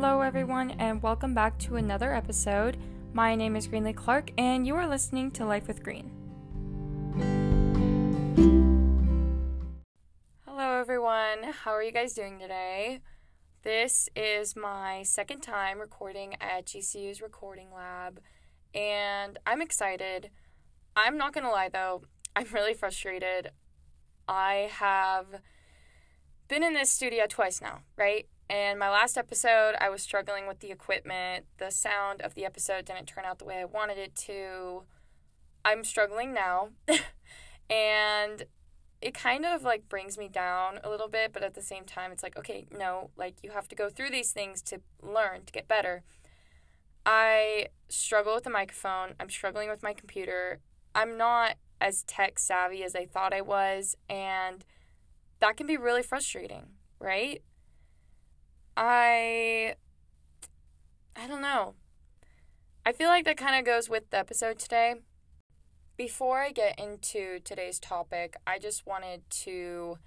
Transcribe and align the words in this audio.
Hello, 0.00 0.20
everyone, 0.20 0.70
and 0.78 1.02
welcome 1.02 1.34
back 1.34 1.58
to 1.58 1.74
another 1.74 2.14
episode. 2.14 2.76
My 3.12 3.34
name 3.34 3.56
is 3.56 3.66
Greenlee 3.66 3.96
Clark, 3.96 4.30
and 4.38 4.64
you 4.64 4.76
are 4.76 4.86
listening 4.86 5.32
to 5.32 5.44
Life 5.44 5.66
with 5.66 5.82
Green. 5.82 6.08
Hello, 10.46 10.78
everyone. 10.78 11.52
How 11.52 11.72
are 11.72 11.82
you 11.82 11.90
guys 11.90 12.12
doing 12.12 12.38
today? 12.38 13.00
This 13.64 14.08
is 14.14 14.54
my 14.54 15.02
second 15.02 15.40
time 15.40 15.80
recording 15.80 16.36
at 16.40 16.66
GCU's 16.66 17.20
recording 17.20 17.72
lab, 17.74 18.20
and 18.72 19.36
I'm 19.46 19.60
excited. 19.60 20.30
I'm 20.94 21.16
not 21.16 21.32
gonna 21.32 21.50
lie 21.50 21.70
though, 21.70 22.02
I'm 22.36 22.46
really 22.52 22.74
frustrated. 22.74 23.50
I 24.28 24.70
have 24.70 25.26
been 26.46 26.62
in 26.62 26.74
this 26.74 26.88
studio 26.88 27.26
twice 27.28 27.60
now, 27.60 27.80
right? 27.96 28.28
And 28.50 28.78
my 28.78 28.88
last 28.88 29.18
episode, 29.18 29.74
I 29.78 29.90
was 29.90 30.02
struggling 30.02 30.46
with 30.46 30.60
the 30.60 30.70
equipment. 30.70 31.44
The 31.58 31.70
sound 31.70 32.22
of 32.22 32.34
the 32.34 32.46
episode 32.46 32.86
didn't 32.86 33.06
turn 33.06 33.24
out 33.24 33.38
the 33.38 33.44
way 33.44 33.60
I 33.60 33.66
wanted 33.66 33.98
it 33.98 34.16
to. 34.26 34.84
I'm 35.64 35.84
struggling 35.84 36.32
now. 36.32 36.70
and 37.70 38.44
it 39.02 39.12
kind 39.12 39.44
of 39.44 39.62
like 39.62 39.88
brings 39.88 40.16
me 40.16 40.28
down 40.28 40.80
a 40.82 40.88
little 40.88 41.08
bit, 41.08 41.32
but 41.32 41.42
at 41.42 41.54
the 41.54 41.62
same 41.62 41.84
time, 41.84 42.10
it's 42.10 42.22
like, 42.22 42.38
okay, 42.38 42.66
no, 42.76 43.10
like 43.16 43.36
you 43.42 43.50
have 43.50 43.68
to 43.68 43.76
go 43.76 43.90
through 43.90 44.10
these 44.10 44.32
things 44.32 44.62
to 44.62 44.80
learn, 45.02 45.44
to 45.44 45.52
get 45.52 45.68
better. 45.68 46.02
I 47.04 47.68
struggle 47.88 48.34
with 48.34 48.44
the 48.44 48.50
microphone. 48.50 49.14
I'm 49.20 49.30
struggling 49.30 49.68
with 49.68 49.82
my 49.82 49.92
computer. 49.92 50.60
I'm 50.94 51.16
not 51.16 51.56
as 51.80 52.02
tech 52.04 52.38
savvy 52.38 52.82
as 52.82 52.96
I 52.96 53.06
thought 53.06 53.34
I 53.34 53.40
was. 53.40 53.96
And 54.08 54.64
that 55.40 55.56
can 55.56 55.66
be 55.66 55.76
really 55.76 56.02
frustrating, 56.02 56.68
right? 56.98 57.42
I 58.80 59.74
I 61.16 61.26
don't 61.26 61.42
know. 61.42 61.74
I 62.86 62.92
feel 62.92 63.08
like 63.08 63.24
that 63.24 63.36
kind 63.36 63.58
of 63.58 63.66
goes 63.66 63.90
with 63.90 64.08
the 64.10 64.18
episode 64.18 64.60
today. 64.60 64.94
Before 65.96 66.38
I 66.38 66.52
get 66.52 66.78
into 66.78 67.40
today's 67.40 67.80
topic, 67.80 68.36
I 68.46 68.60
just 68.60 68.86
wanted 68.86 69.28
to 69.30 69.98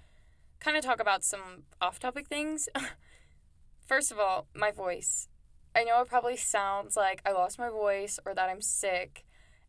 kind 0.58 0.78
of 0.78 0.82
talk 0.82 1.00
about 1.00 1.22
some 1.22 1.64
off-topic 1.82 2.28
things. 2.28 2.70
First 3.86 4.10
of 4.10 4.18
all, 4.18 4.46
my 4.54 4.70
voice. 4.70 5.28
I 5.76 5.84
know 5.84 6.00
it 6.00 6.08
probably 6.08 6.38
sounds 6.38 6.96
like 6.96 7.20
I 7.26 7.32
lost 7.32 7.58
my 7.58 7.68
voice 7.68 8.18
or 8.24 8.34
that 8.34 8.48
I'm 8.48 8.62
sick, 8.62 9.26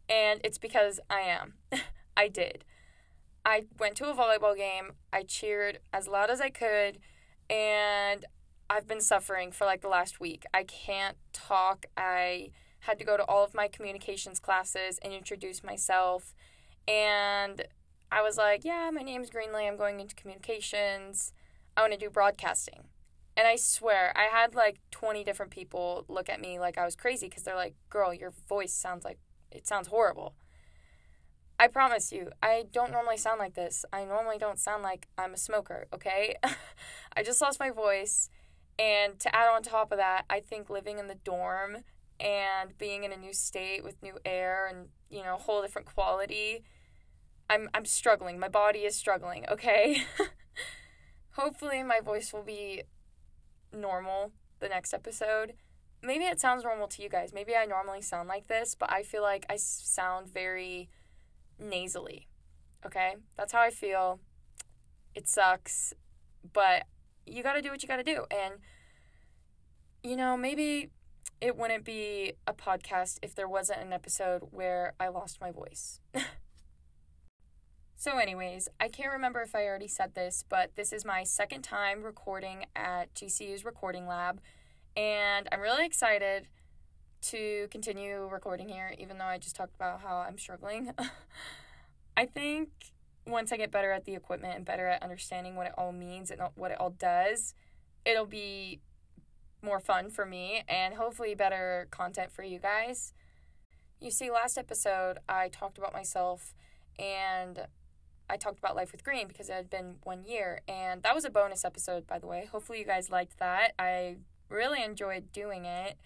and 0.07 0.39
it's 0.45 0.57
because 0.57 1.01
I 1.09 1.19
am. 1.19 1.55
I 2.17 2.29
did. 2.29 2.63
I 3.43 3.65
went 3.77 3.97
to 3.97 4.09
a 4.09 4.13
volleyball 4.13 4.55
game. 4.55 4.93
I 5.11 5.23
cheered 5.23 5.79
as 5.91 6.07
loud 6.07 6.29
as 6.29 6.39
I 6.39 6.49
could, 6.49 6.99
and 7.49 8.25
I've 8.69 8.87
been 8.87 9.01
suffering 9.01 9.51
for 9.51 9.65
like 9.65 9.81
the 9.81 9.87
last 9.87 10.19
week. 10.19 10.45
I 10.53 10.63
can't 10.63 11.17
talk. 11.31 11.85
I 11.97 12.49
had 12.81 12.99
to 12.99 13.05
go 13.05 13.17
to 13.17 13.23
all 13.23 13.43
of 13.43 13.53
my 13.53 13.67
communications 13.67 14.39
classes 14.39 14.99
and 15.03 15.13
introduce 15.13 15.63
myself. 15.63 16.33
And 16.87 17.65
I 18.11 18.21
was 18.21 18.37
like, 18.37 18.65
yeah, 18.65 18.89
my 18.93 19.01
name's 19.01 19.29
Greenlee. 19.29 19.67
I'm 19.67 19.77
going 19.77 19.99
into 19.99 20.15
communications. 20.15 21.33
I 21.75 21.81
want 21.81 21.93
to 21.93 21.99
do 21.99 22.09
broadcasting. 22.09 22.85
And 23.35 23.47
I 23.47 23.55
swear, 23.55 24.13
I 24.15 24.25
had 24.25 24.53
like 24.53 24.79
20 24.91 25.23
different 25.23 25.51
people 25.51 26.05
look 26.07 26.29
at 26.29 26.39
me 26.39 26.59
like 26.59 26.77
I 26.77 26.85
was 26.85 26.95
crazy 26.95 27.27
because 27.27 27.43
they're 27.43 27.55
like, 27.55 27.75
girl, 27.89 28.13
your 28.13 28.33
voice 28.47 28.73
sounds 28.73 29.03
like 29.03 29.17
it 29.51 29.65
sounds 29.67 29.87
horrible. 29.87 30.35
I 31.59 31.67
promise 31.67 32.11
you, 32.11 32.29
I 32.41 32.65
don't 32.71 32.91
normally 32.91 33.17
sound 33.17 33.39
like 33.39 33.53
this. 33.53 33.85
I 33.93 34.03
normally 34.03 34.37
don't 34.37 34.59
sound 34.59 34.83
like 34.83 35.07
I'm 35.17 35.33
a 35.33 35.37
smoker, 35.37 35.87
okay? 35.93 36.35
I 37.15 37.23
just 37.23 37.41
lost 37.41 37.59
my 37.59 37.69
voice 37.69 38.29
and 38.79 39.19
to 39.19 39.35
add 39.35 39.49
on 39.49 39.61
top 39.63 39.91
of 39.91 39.97
that, 39.97 40.25
I 40.29 40.39
think 40.39 40.69
living 40.69 40.99
in 40.99 41.07
the 41.07 41.15
dorm 41.15 41.77
and 42.19 42.77
being 42.77 43.03
in 43.03 43.11
a 43.11 43.17
new 43.17 43.33
state 43.33 43.83
with 43.83 44.01
new 44.01 44.17
air 44.25 44.67
and, 44.67 44.87
you 45.09 45.23
know, 45.23 45.35
a 45.35 45.39
whole 45.39 45.61
different 45.61 45.87
quality, 45.87 46.63
I'm 47.49 47.69
I'm 47.73 47.85
struggling. 47.85 48.39
My 48.39 48.47
body 48.47 48.79
is 48.79 48.95
struggling, 48.95 49.45
okay? 49.49 50.03
Hopefully 51.31 51.83
my 51.83 51.99
voice 51.99 52.31
will 52.31 52.43
be 52.43 52.83
normal 53.71 54.31
the 54.59 54.69
next 54.69 54.93
episode. 54.93 55.53
Maybe 56.01 56.25
it 56.25 56.39
sounds 56.39 56.63
normal 56.63 56.87
to 56.89 57.01
you 57.01 57.09
guys. 57.09 57.31
Maybe 57.33 57.55
I 57.55 57.65
normally 57.65 58.01
sound 58.01 58.27
like 58.27 58.47
this, 58.47 58.75
but 58.75 58.91
I 58.91 59.03
feel 59.03 59.21
like 59.21 59.45
I 59.49 59.55
sound 59.57 60.27
very 60.27 60.89
nasally. 61.59 62.27
Okay? 62.85 63.15
That's 63.37 63.53
how 63.53 63.61
I 63.61 63.69
feel. 63.69 64.19
It 65.15 65.29
sucks, 65.29 65.93
but 66.53 66.83
you 67.25 67.43
got 67.43 67.53
to 67.53 67.61
do 67.61 67.69
what 67.69 67.81
you 67.81 67.87
got 67.87 67.97
to 67.97 68.03
do. 68.03 68.25
And, 68.31 68.55
you 70.03 70.15
know, 70.15 70.35
maybe 70.37 70.89
it 71.41 71.57
wouldn't 71.57 71.83
be 71.83 72.33
a 72.47 72.53
podcast 72.53 73.19
if 73.21 73.35
there 73.35 73.47
wasn't 73.47 73.81
an 73.81 73.93
episode 73.93 74.43
where 74.51 74.93
I 74.99 75.09
lost 75.09 75.41
my 75.41 75.51
voice. 75.51 75.99
so, 77.95 78.17
anyways, 78.17 78.69
I 78.79 78.87
can't 78.87 79.11
remember 79.11 79.41
if 79.41 79.55
I 79.55 79.65
already 79.65 79.87
said 79.87 80.15
this, 80.15 80.43
but 80.47 80.75
this 80.75 80.93
is 80.93 81.05
my 81.05 81.23
second 81.23 81.63
time 81.63 82.03
recording 82.03 82.65
at 82.75 83.13
GCU's 83.13 83.65
recording 83.65 84.07
lab. 84.07 84.39
And 84.95 85.47
I'm 85.51 85.59
really 85.59 85.85
excited 85.85 86.47
to 87.23 87.67
continue 87.71 88.27
recording 88.31 88.69
here, 88.69 88.93
even 88.97 89.17
though 89.17 89.25
I 89.25 89.37
just 89.37 89.55
talked 89.55 89.75
about 89.75 90.01
how 90.01 90.17
I'm 90.17 90.37
struggling. 90.37 90.93
I 92.17 92.25
think 92.25 92.69
once 93.25 93.51
I 93.51 93.57
get 93.57 93.71
better 93.71 93.91
at 93.91 94.05
the 94.05 94.15
equipment 94.15 94.55
and 94.55 94.65
better 94.65 94.87
at 94.87 95.01
understanding 95.01 95.55
what 95.55 95.67
it 95.67 95.73
all 95.77 95.91
means 95.91 96.31
and 96.31 96.41
what 96.55 96.71
it 96.71 96.79
all 96.79 96.91
does, 96.91 97.53
it'll 98.05 98.25
be 98.25 98.81
more 99.61 99.79
fun 99.79 100.09
for 100.09 100.25
me 100.25 100.63
and 100.67 100.95
hopefully 100.95 101.33
better 101.35 101.87
content 101.89 102.31
for 102.31 102.43
you 102.43 102.59
guys. 102.59 103.13
You 104.01 104.11
see, 104.11 104.29
last 104.29 104.57
episode 104.57 105.19
I 105.29 105.47
talked 105.47 105.77
about 105.77 105.93
myself 105.93 106.53
and 106.99 107.67
I 108.29 108.37
talked 108.37 108.59
about 108.59 108.75
life 108.75 108.91
with 108.91 109.03
Green 109.03 109.27
because 109.27 109.49
it 109.49 109.53
had 109.53 109.69
been 109.69 109.95
one 110.03 110.23
year, 110.23 110.61
and 110.67 111.03
that 111.03 111.13
was 111.13 111.25
a 111.25 111.29
bonus 111.29 111.65
episode, 111.65 112.07
by 112.07 112.19
the 112.19 112.27
way. 112.27 112.47
Hopefully, 112.51 112.79
you 112.79 112.85
guys 112.85 113.09
liked 113.09 113.37
that. 113.39 113.73
I 113.77 114.17
really 114.49 114.83
enjoyed 114.83 115.31
doing 115.31 115.65
it. 115.65 115.97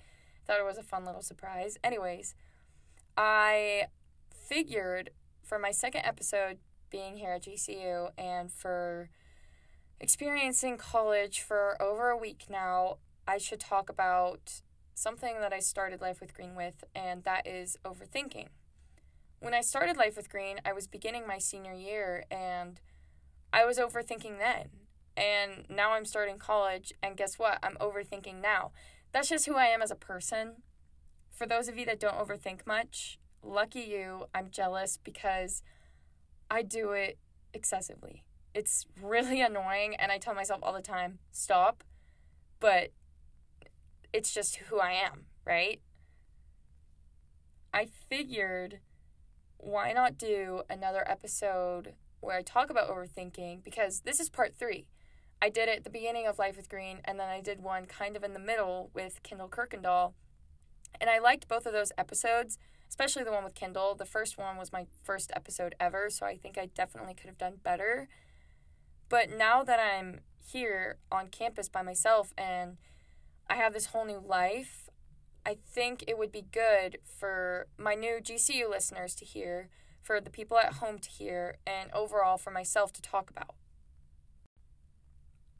Thought 0.45 0.59
it 0.59 0.65
was 0.65 0.77
a 0.77 0.83
fun 0.83 1.05
little 1.05 1.21
surprise. 1.21 1.77
Anyways, 1.83 2.35
I 3.15 3.85
figured 4.33 5.11
for 5.43 5.59
my 5.59 5.71
second 5.71 6.01
episode 6.05 6.57
being 6.89 7.17
here 7.17 7.31
at 7.31 7.43
GCU 7.43 8.11
and 8.17 8.51
for 8.51 9.09
experiencing 9.99 10.77
college 10.77 11.41
for 11.41 11.81
over 11.81 12.09
a 12.09 12.17
week 12.17 12.45
now, 12.49 12.97
I 13.27 13.37
should 13.37 13.59
talk 13.59 13.89
about 13.89 14.61
something 14.93 15.39
that 15.39 15.53
I 15.53 15.59
started 15.59 16.01
Life 16.01 16.19
with 16.19 16.33
Green 16.33 16.55
with, 16.55 16.83
and 16.95 17.23
that 17.23 17.45
is 17.45 17.77
overthinking. 17.85 18.47
When 19.39 19.53
I 19.53 19.61
started 19.61 19.97
Life 19.97 20.17
with 20.17 20.29
Green, 20.29 20.57
I 20.65 20.73
was 20.73 20.87
beginning 20.87 21.27
my 21.27 21.37
senior 21.37 21.73
year 21.73 22.25
and 22.31 22.79
I 23.53 23.65
was 23.65 23.77
overthinking 23.77 24.39
then. 24.39 24.69
And 25.15 25.65
now 25.69 25.93
I'm 25.93 26.05
starting 26.05 26.37
college, 26.37 26.93
and 27.01 27.17
guess 27.17 27.39
what? 27.39 27.57
I'm 27.63 27.75
overthinking 27.77 28.39
now. 28.39 28.71
That's 29.11 29.29
just 29.29 29.47
who 29.47 29.55
I 29.55 29.65
am 29.65 29.81
as 29.81 29.89
a 29.89 29.95
person. 29.95 30.57
For 31.31 31.47
those 31.47 31.67
of 31.67 31.77
you 31.77 31.85
that 31.85 31.99
don't 31.99 32.17
overthink 32.17 32.67
much, 32.67 33.17
lucky 33.43 33.81
you, 33.81 34.27
I'm 34.33 34.49
jealous 34.51 34.99
because 35.03 35.63
I 36.49 36.61
do 36.61 36.91
it 36.91 37.17
excessively. 37.53 38.23
It's 38.53 38.85
really 39.01 39.41
annoying, 39.49 39.95
and 39.95 40.11
I 40.11 40.17
tell 40.17 40.33
myself 40.33 40.61
all 40.63 40.73
the 40.73 40.81
time, 40.81 41.19
stop. 41.31 41.83
But 42.59 42.91
it's 44.13 44.33
just 44.33 44.57
who 44.57 44.79
I 44.79 44.91
am, 44.91 45.25
right? 45.45 45.79
I 47.73 47.85
figured 48.09 48.79
why 49.57 49.91
not 49.91 50.17
do 50.17 50.61
another 50.69 51.03
episode 51.09 51.93
where 52.19 52.37
I 52.37 52.41
talk 52.41 52.69
about 52.69 52.89
overthinking 52.89 53.63
because 53.63 54.01
this 54.01 54.19
is 54.19 54.29
part 54.29 54.55
three. 54.55 54.87
I 55.41 55.49
did 55.49 55.69
it 55.69 55.77
at 55.77 55.83
the 55.83 55.89
beginning 55.89 56.25
of 56.25 56.39
Life 56.39 56.57
with 56.57 56.69
Green, 56.69 56.99
and 57.05 57.19
then 57.19 57.29
I 57.29 57.41
did 57.41 57.61
one 57.61 57.85
kind 57.85 58.15
of 58.15 58.23
in 58.23 58.33
the 58.33 58.39
middle 58.39 58.89
with 58.93 59.21
Kendall 59.21 59.49
Kirkendall. 59.49 60.13
And 60.99 61.09
I 61.09 61.19
liked 61.19 61.47
both 61.47 61.67
of 61.67 61.73
those 61.73 61.91
episodes 61.97 62.57
especially 62.89 63.23
the 63.23 63.31
one 63.31 63.43
with 63.43 63.55
Kendall. 63.55 63.95
The 63.95 64.05
first 64.05 64.37
one 64.37 64.57
was 64.57 64.71
my 64.71 64.87
first 65.03 65.31
episode 65.35 65.75
ever, 65.79 66.09
so 66.09 66.25
I 66.25 66.37
think 66.37 66.57
I 66.57 66.67
definitely 66.67 67.13
could 67.13 67.27
have 67.27 67.37
done 67.37 67.57
better. 67.63 68.07
But 69.09 69.29
now 69.29 69.63
that 69.63 69.79
I'm 69.79 70.21
here 70.45 70.97
on 71.11 71.27
campus 71.27 71.69
by 71.69 71.81
myself 71.81 72.33
and 72.37 72.77
I 73.49 73.55
have 73.55 73.73
this 73.73 73.87
whole 73.87 74.05
new 74.05 74.21
life, 74.25 74.89
I 75.45 75.57
think 75.65 76.03
it 76.07 76.17
would 76.17 76.31
be 76.31 76.45
good 76.51 76.97
for 77.05 77.67
my 77.77 77.95
new 77.95 78.19
GCU 78.21 78.69
listeners 78.69 79.15
to 79.15 79.25
hear, 79.25 79.69
for 80.01 80.19
the 80.19 80.29
people 80.29 80.57
at 80.57 80.73
home 80.73 80.99
to 80.99 81.09
hear, 81.09 81.57
and 81.65 81.89
overall 81.93 82.37
for 82.37 82.51
myself 82.51 82.91
to 82.93 83.01
talk 83.01 83.29
about. 83.29 83.55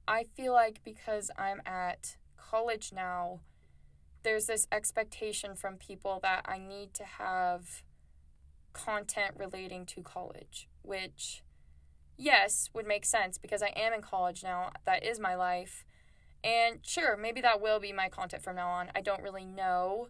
I 0.08 0.24
feel 0.24 0.54
like 0.54 0.82
because 0.84 1.32
I'm 1.38 1.62
at 1.66 2.18
college 2.38 2.92
now, 2.94 3.42
there's 4.28 4.46
this 4.46 4.68
expectation 4.74 5.56
from 5.56 5.78
people 5.78 6.20
that 6.22 6.42
I 6.46 6.58
need 6.58 6.94
to 6.96 7.06
have 7.06 7.82
content 8.74 9.32
relating 9.38 9.86
to 9.86 10.02
college, 10.02 10.68
which, 10.82 11.44
yes, 12.18 12.70
would 12.74 12.86
make 12.86 13.06
sense 13.06 13.38
because 13.38 13.64
I 13.64 13.72
am 13.74 13.94
in 13.94 14.02
college 14.02 14.44
now. 14.44 14.72
That 14.86 15.06
is 15.06 15.18
my 15.18 15.36
life. 15.36 15.86
And 16.44 16.80
sure, 16.82 17.16
maybe 17.16 17.40
that 17.40 17.62
will 17.62 17.80
be 17.80 17.94
my 17.94 18.10
content 18.10 18.44
from 18.44 18.58
now 18.58 18.68
on. 18.68 18.92
I 18.94 19.00
don't 19.00 19.24
really 19.24 19.46
know. 19.46 20.10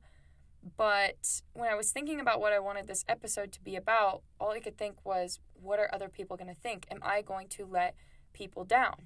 But 0.78 1.42
when 1.54 1.70
I 1.70 1.76
was 1.76 1.92
thinking 1.92 2.20
about 2.20 2.42
what 2.42 2.54
I 2.54 2.60
wanted 2.60 2.88
this 2.88 3.06
episode 3.08 3.52
to 3.52 3.62
be 3.62 3.76
about, 3.76 4.24
all 4.40 4.50
I 4.50 4.60
could 4.60 4.80
think 4.80 5.06
was, 5.06 5.40
what 5.54 5.78
are 5.78 5.94
other 5.94 6.10
people 6.10 6.38
going 6.38 6.54
to 6.54 6.60
think? 6.60 6.88
Am 6.90 7.02
I 7.04 7.22
going 7.22 7.50
to 7.50 7.68
let 7.68 7.94
people 8.34 8.64
down? 8.64 9.06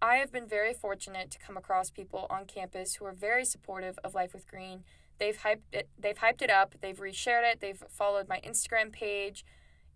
I 0.00 0.16
have 0.16 0.30
been 0.30 0.46
very 0.46 0.74
fortunate 0.74 1.30
to 1.32 1.38
come 1.40 1.56
across 1.56 1.90
people 1.90 2.26
on 2.30 2.44
campus 2.44 2.94
who 2.94 3.04
are 3.04 3.12
very 3.12 3.44
supportive 3.44 3.98
of 4.04 4.14
Life 4.14 4.32
with 4.32 4.46
Green. 4.46 4.84
They've 5.18 5.36
hyped 5.36 5.62
it, 5.72 5.88
they've 5.98 6.16
hyped 6.16 6.42
it 6.42 6.50
up, 6.50 6.76
they've 6.80 6.96
reshared 6.96 7.50
it, 7.50 7.60
they've 7.60 7.82
followed 7.90 8.28
my 8.28 8.40
Instagram 8.40 8.92
page. 8.92 9.44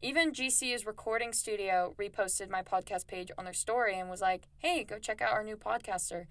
Even 0.01 0.33
GCU's 0.33 0.85
recording 0.85 1.33
studio 1.33 1.95
reposted 1.97 2.51
my 2.51 2.63
podcast 2.63 3.07
page 3.07 3.31
on 3.39 3.45
their 3.45 3.53
story 3.53 3.97
and 3.97 4.11
was 4.11 4.21
like, 4.21 4.49
"Hey, 4.59 4.83
go 4.83 4.99
check 4.99 5.23
out 5.23 5.33
our 5.33 5.45
new 5.45 5.57
podcaster." 5.57 6.27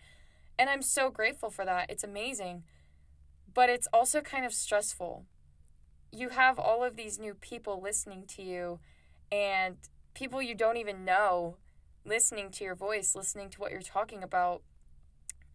And 0.59 0.69
I'm 0.69 0.81
so 0.81 1.09
grateful 1.09 1.49
for 1.49 1.63
that. 1.63 1.89
It's 1.89 2.03
amazing. 2.03 2.65
But 3.53 3.69
it's 3.69 3.87
also 3.93 4.19
kind 4.19 4.45
of 4.45 4.53
stressful. 4.53 5.25
You 6.11 6.29
have 6.29 6.59
all 6.59 6.83
of 6.83 6.97
these 6.97 7.17
new 7.17 7.33
people 7.35 7.79
listening 7.81 8.25
to 8.27 8.41
you 8.41 8.81
and 9.31 9.77
people 10.13 10.41
you 10.41 10.55
don't 10.55 10.75
even 10.75 11.05
know 11.05 11.55
listening 12.05 12.49
to 12.51 12.63
your 12.63 12.75
voice, 12.75 13.15
listening 13.15 13.49
to 13.49 13.59
what 13.59 13.71
you're 13.71 13.81
talking 13.81 14.23
about, 14.23 14.63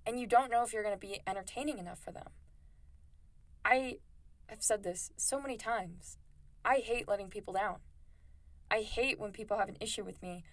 and 0.06 0.20
you 0.20 0.26
don't 0.26 0.50
know 0.50 0.62
if 0.62 0.72
you're 0.72 0.82
going 0.82 0.94
to 0.94 1.06
be 1.06 1.20
entertaining 1.26 1.78
enough 1.78 1.98
for 1.98 2.12
them. 2.12 2.28
I 3.64 3.96
have 4.48 4.62
said 4.62 4.84
this 4.84 5.10
so 5.16 5.40
many 5.40 5.56
times. 5.56 6.18
I 6.64 6.76
hate 6.76 7.08
letting 7.08 7.28
people 7.28 7.54
down. 7.54 7.78
I 8.70 8.82
hate 8.82 9.18
when 9.18 9.32
people 9.32 9.58
have 9.58 9.68
an 9.68 9.76
issue 9.80 10.04
with 10.04 10.22
me. 10.22 10.44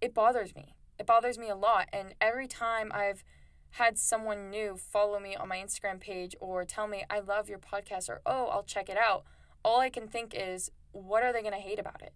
It 0.00 0.14
bothers 0.14 0.54
me. 0.54 0.74
It 0.98 1.06
bothers 1.06 1.38
me 1.38 1.48
a 1.48 1.56
lot. 1.56 1.88
And 1.92 2.14
every 2.20 2.46
time 2.46 2.90
I've 2.94 3.24
had 3.70 3.98
someone 3.98 4.50
new 4.50 4.76
follow 4.76 5.18
me 5.18 5.34
on 5.36 5.48
my 5.48 5.56
Instagram 5.56 6.00
page 6.00 6.34
or 6.40 6.64
tell 6.64 6.86
me, 6.86 7.04
I 7.10 7.20
love 7.20 7.48
your 7.48 7.58
podcast 7.58 8.08
or, 8.08 8.20
oh, 8.24 8.46
I'll 8.46 8.62
check 8.62 8.88
it 8.88 8.96
out, 8.96 9.24
all 9.64 9.80
I 9.80 9.90
can 9.90 10.06
think 10.08 10.32
is, 10.36 10.70
what 10.92 11.22
are 11.22 11.32
they 11.32 11.42
going 11.42 11.52
to 11.52 11.60
hate 11.60 11.78
about 11.78 12.02
it? 12.02 12.14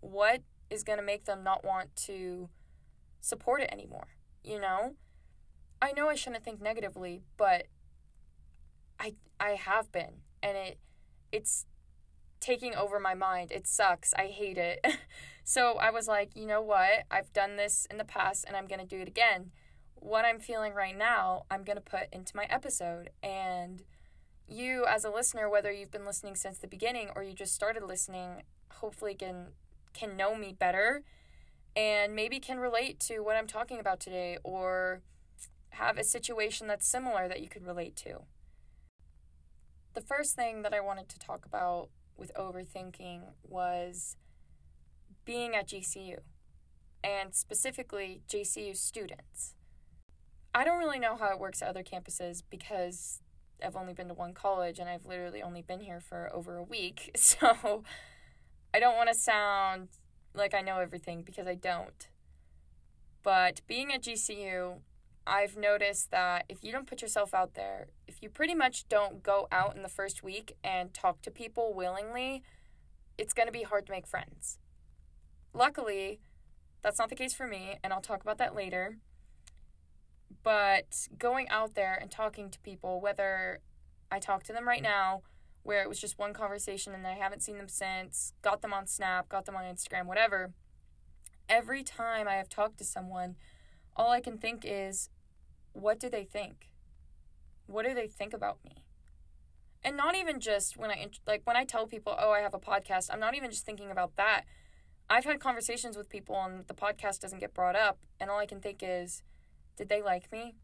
What 0.00 0.42
is 0.70 0.82
going 0.82 0.98
to 0.98 1.04
make 1.04 1.24
them 1.24 1.42
not 1.42 1.64
want 1.64 1.94
to 1.96 2.48
support 3.20 3.60
it 3.60 3.70
anymore, 3.72 4.08
you 4.42 4.60
know? 4.60 4.94
I 5.80 5.92
know 5.92 6.08
I 6.08 6.14
shouldn't 6.14 6.44
think 6.44 6.62
negatively, 6.62 7.22
but 7.36 7.66
I 8.98 9.14
I 9.38 9.50
have 9.50 9.90
been 9.92 10.22
and 10.42 10.56
it 10.56 10.78
it's 11.32 11.66
taking 12.44 12.74
over 12.74 13.00
my 13.00 13.14
mind. 13.14 13.50
It 13.50 13.66
sucks. 13.66 14.12
I 14.14 14.26
hate 14.26 14.58
it. 14.58 14.86
so 15.44 15.78
I 15.78 15.90
was 15.90 16.06
like, 16.06 16.36
you 16.36 16.46
know 16.46 16.60
what? 16.60 17.04
I've 17.10 17.32
done 17.32 17.56
this 17.56 17.86
in 17.90 17.96
the 17.96 18.04
past 18.04 18.44
and 18.46 18.54
I'm 18.54 18.66
going 18.66 18.80
to 18.80 18.86
do 18.86 19.00
it 19.00 19.08
again. 19.08 19.50
What 19.94 20.26
I'm 20.26 20.38
feeling 20.38 20.74
right 20.74 20.96
now, 20.96 21.44
I'm 21.50 21.64
going 21.64 21.78
to 21.78 21.82
put 21.82 22.12
into 22.12 22.36
my 22.36 22.44
episode 22.50 23.10
and 23.22 23.82
you 24.46 24.84
as 24.86 25.04
a 25.04 25.10
listener 25.10 25.48
whether 25.48 25.72
you've 25.72 25.90
been 25.90 26.04
listening 26.04 26.36
since 26.36 26.58
the 26.58 26.66
beginning 26.66 27.08
or 27.16 27.22
you 27.22 27.32
just 27.32 27.54
started 27.54 27.82
listening, 27.82 28.42
hopefully 28.70 29.14
can 29.14 29.46
can 29.94 30.16
know 30.16 30.34
me 30.34 30.54
better 30.58 31.02
and 31.76 32.14
maybe 32.14 32.38
can 32.38 32.58
relate 32.58 33.00
to 33.00 33.20
what 33.20 33.36
I'm 33.36 33.46
talking 33.46 33.78
about 33.78 34.00
today 34.00 34.38
or 34.44 35.00
have 35.70 35.98
a 35.98 36.04
situation 36.04 36.66
that's 36.66 36.86
similar 36.86 37.26
that 37.28 37.40
you 37.40 37.48
could 37.48 37.66
relate 37.66 37.96
to. 37.96 38.22
The 39.94 40.00
first 40.00 40.36
thing 40.36 40.62
that 40.62 40.74
I 40.74 40.80
wanted 40.80 41.08
to 41.08 41.18
talk 41.18 41.46
about 41.46 41.88
with 42.16 42.32
overthinking 42.34 43.22
was 43.42 44.16
being 45.24 45.54
at 45.54 45.68
GCU 45.68 46.18
and 47.02 47.34
specifically 47.34 48.22
GCU 48.28 48.76
students. 48.76 49.54
I 50.54 50.64
don't 50.64 50.78
really 50.78 51.00
know 51.00 51.16
how 51.16 51.30
it 51.32 51.40
works 51.40 51.62
at 51.62 51.68
other 51.68 51.82
campuses 51.82 52.42
because 52.48 53.20
I've 53.64 53.76
only 53.76 53.92
been 53.92 54.08
to 54.08 54.14
one 54.14 54.34
college 54.34 54.78
and 54.78 54.88
I've 54.88 55.04
literally 55.04 55.42
only 55.42 55.62
been 55.62 55.80
here 55.80 56.00
for 56.00 56.30
over 56.32 56.56
a 56.56 56.62
week. 56.62 57.10
So 57.16 57.82
I 58.74 58.80
don't 58.80 58.96
want 58.96 59.08
to 59.08 59.14
sound 59.14 59.90
like 60.34 60.52
I 60.52 60.60
know 60.60 60.78
everything 60.78 61.22
because 61.22 61.46
I 61.46 61.54
don't. 61.54 62.08
But 63.22 63.60
being 63.68 63.94
at 63.94 64.02
GCU, 64.02 64.80
I've 65.24 65.56
noticed 65.56 66.10
that 66.10 66.44
if 66.48 66.64
you 66.64 66.72
don't 66.72 66.88
put 66.88 67.00
yourself 67.00 67.32
out 67.32 67.54
there, 67.54 67.86
if 68.08 68.20
you 68.20 68.28
pretty 68.28 68.52
much 68.52 68.88
don't 68.88 69.22
go 69.22 69.46
out 69.52 69.76
in 69.76 69.84
the 69.84 69.88
first 69.88 70.24
week 70.24 70.56
and 70.64 70.92
talk 70.92 71.22
to 71.22 71.30
people 71.30 71.72
willingly, 71.72 72.42
it's 73.16 73.32
going 73.32 73.46
to 73.46 73.52
be 73.52 73.62
hard 73.62 73.86
to 73.86 73.92
make 73.92 74.08
friends. 74.08 74.58
Luckily, 75.52 76.18
that's 76.82 76.98
not 76.98 77.10
the 77.10 77.14
case 77.14 77.32
for 77.32 77.46
me, 77.46 77.78
and 77.84 77.92
I'll 77.92 78.00
talk 78.00 78.22
about 78.22 78.38
that 78.38 78.56
later. 78.56 78.98
But 80.42 81.06
going 81.16 81.48
out 81.48 81.76
there 81.76 81.94
and 81.94 82.10
talking 82.10 82.50
to 82.50 82.58
people, 82.58 83.00
whether 83.00 83.60
I 84.10 84.18
talk 84.18 84.42
to 84.44 84.52
them 84.52 84.66
right 84.66 84.82
now 84.82 85.22
where 85.64 85.82
it 85.82 85.88
was 85.88 85.98
just 85.98 86.18
one 86.18 86.32
conversation 86.32 86.94
and 86.94 87.06
I 87.06 87.14
haven't 87.14 87.42
seen 87.42 87.56
them 87.56 87.68
since, 87.68 88.34
got 88.42 88.62
them 88.62 88.72
on 88.72 88.86
Snap, 88.86 89.28
got 89.28 89.46
them 89.46 89.56
on 89.56 89.64
Instagram, 89.64 90.04
whatever. 90.04 90.52
Every 91.48 91.82
time 91.82 92.28
I 92.28 92.34
have 92.34 92.48
talked 92.48 92.78
to 92.78 92.84
someone, 92.84 93.36
all 93.96 94.10
I 94.10 94.20
can 94.20 94.38
think 94.38 94.62
is, 94.64 95.08
what 95.72 95.98
do 95.98 96.08
they 96.08 96.24
think? 96.24 96.68
What 97.66 97.86
do 97.86 97.94
they 97.94 98.06
think 98.06 98.34
about 98.34 98.58
me? 98.62 98.84
And 99.82 99.96
not 99.96 100.14
even 100.14 100.38
just 100.38 100.76
when 100.76 100.90
I 100.90 101.08
like 101.26 101.42
when 101.44 101.56
I 101.56 101.64
tell 101.64 101.86
people, 101.86 102.16
"Oh, 102.18 102.30
I 102.30 102.40
have 102.40 102.54
a 102.54 102.58
podcast." 102.58 103.10
I'm 103.12 103.20
not 103.20 103.34
even 103.34 103.50
just 103.50 103.66
thinking 103.66 103.90
about 103.90 104.16
that. 104.16 104.44
I've 105.10 105.26
had 105.26 105.40
conversations 105.40 105.96
with 105.96 106.08
people 106.08 106.42
and 106.42 106.66
the 106.66 106.74
podcast 106.74 107.20
doesn't 107.20 107.40
get 107.40 107.52
brought 107.52 107.76
up, 107.76 107.98
and 108.18 108.30
all 108.30 108.38
I 108.38 108.46
can 108.46 108.60
think 108.60 108.78
is, 108.82 109.22
did 109.76 109.90
they 109.90 110.00
like 110.00 110.32
me? 110.32 110.54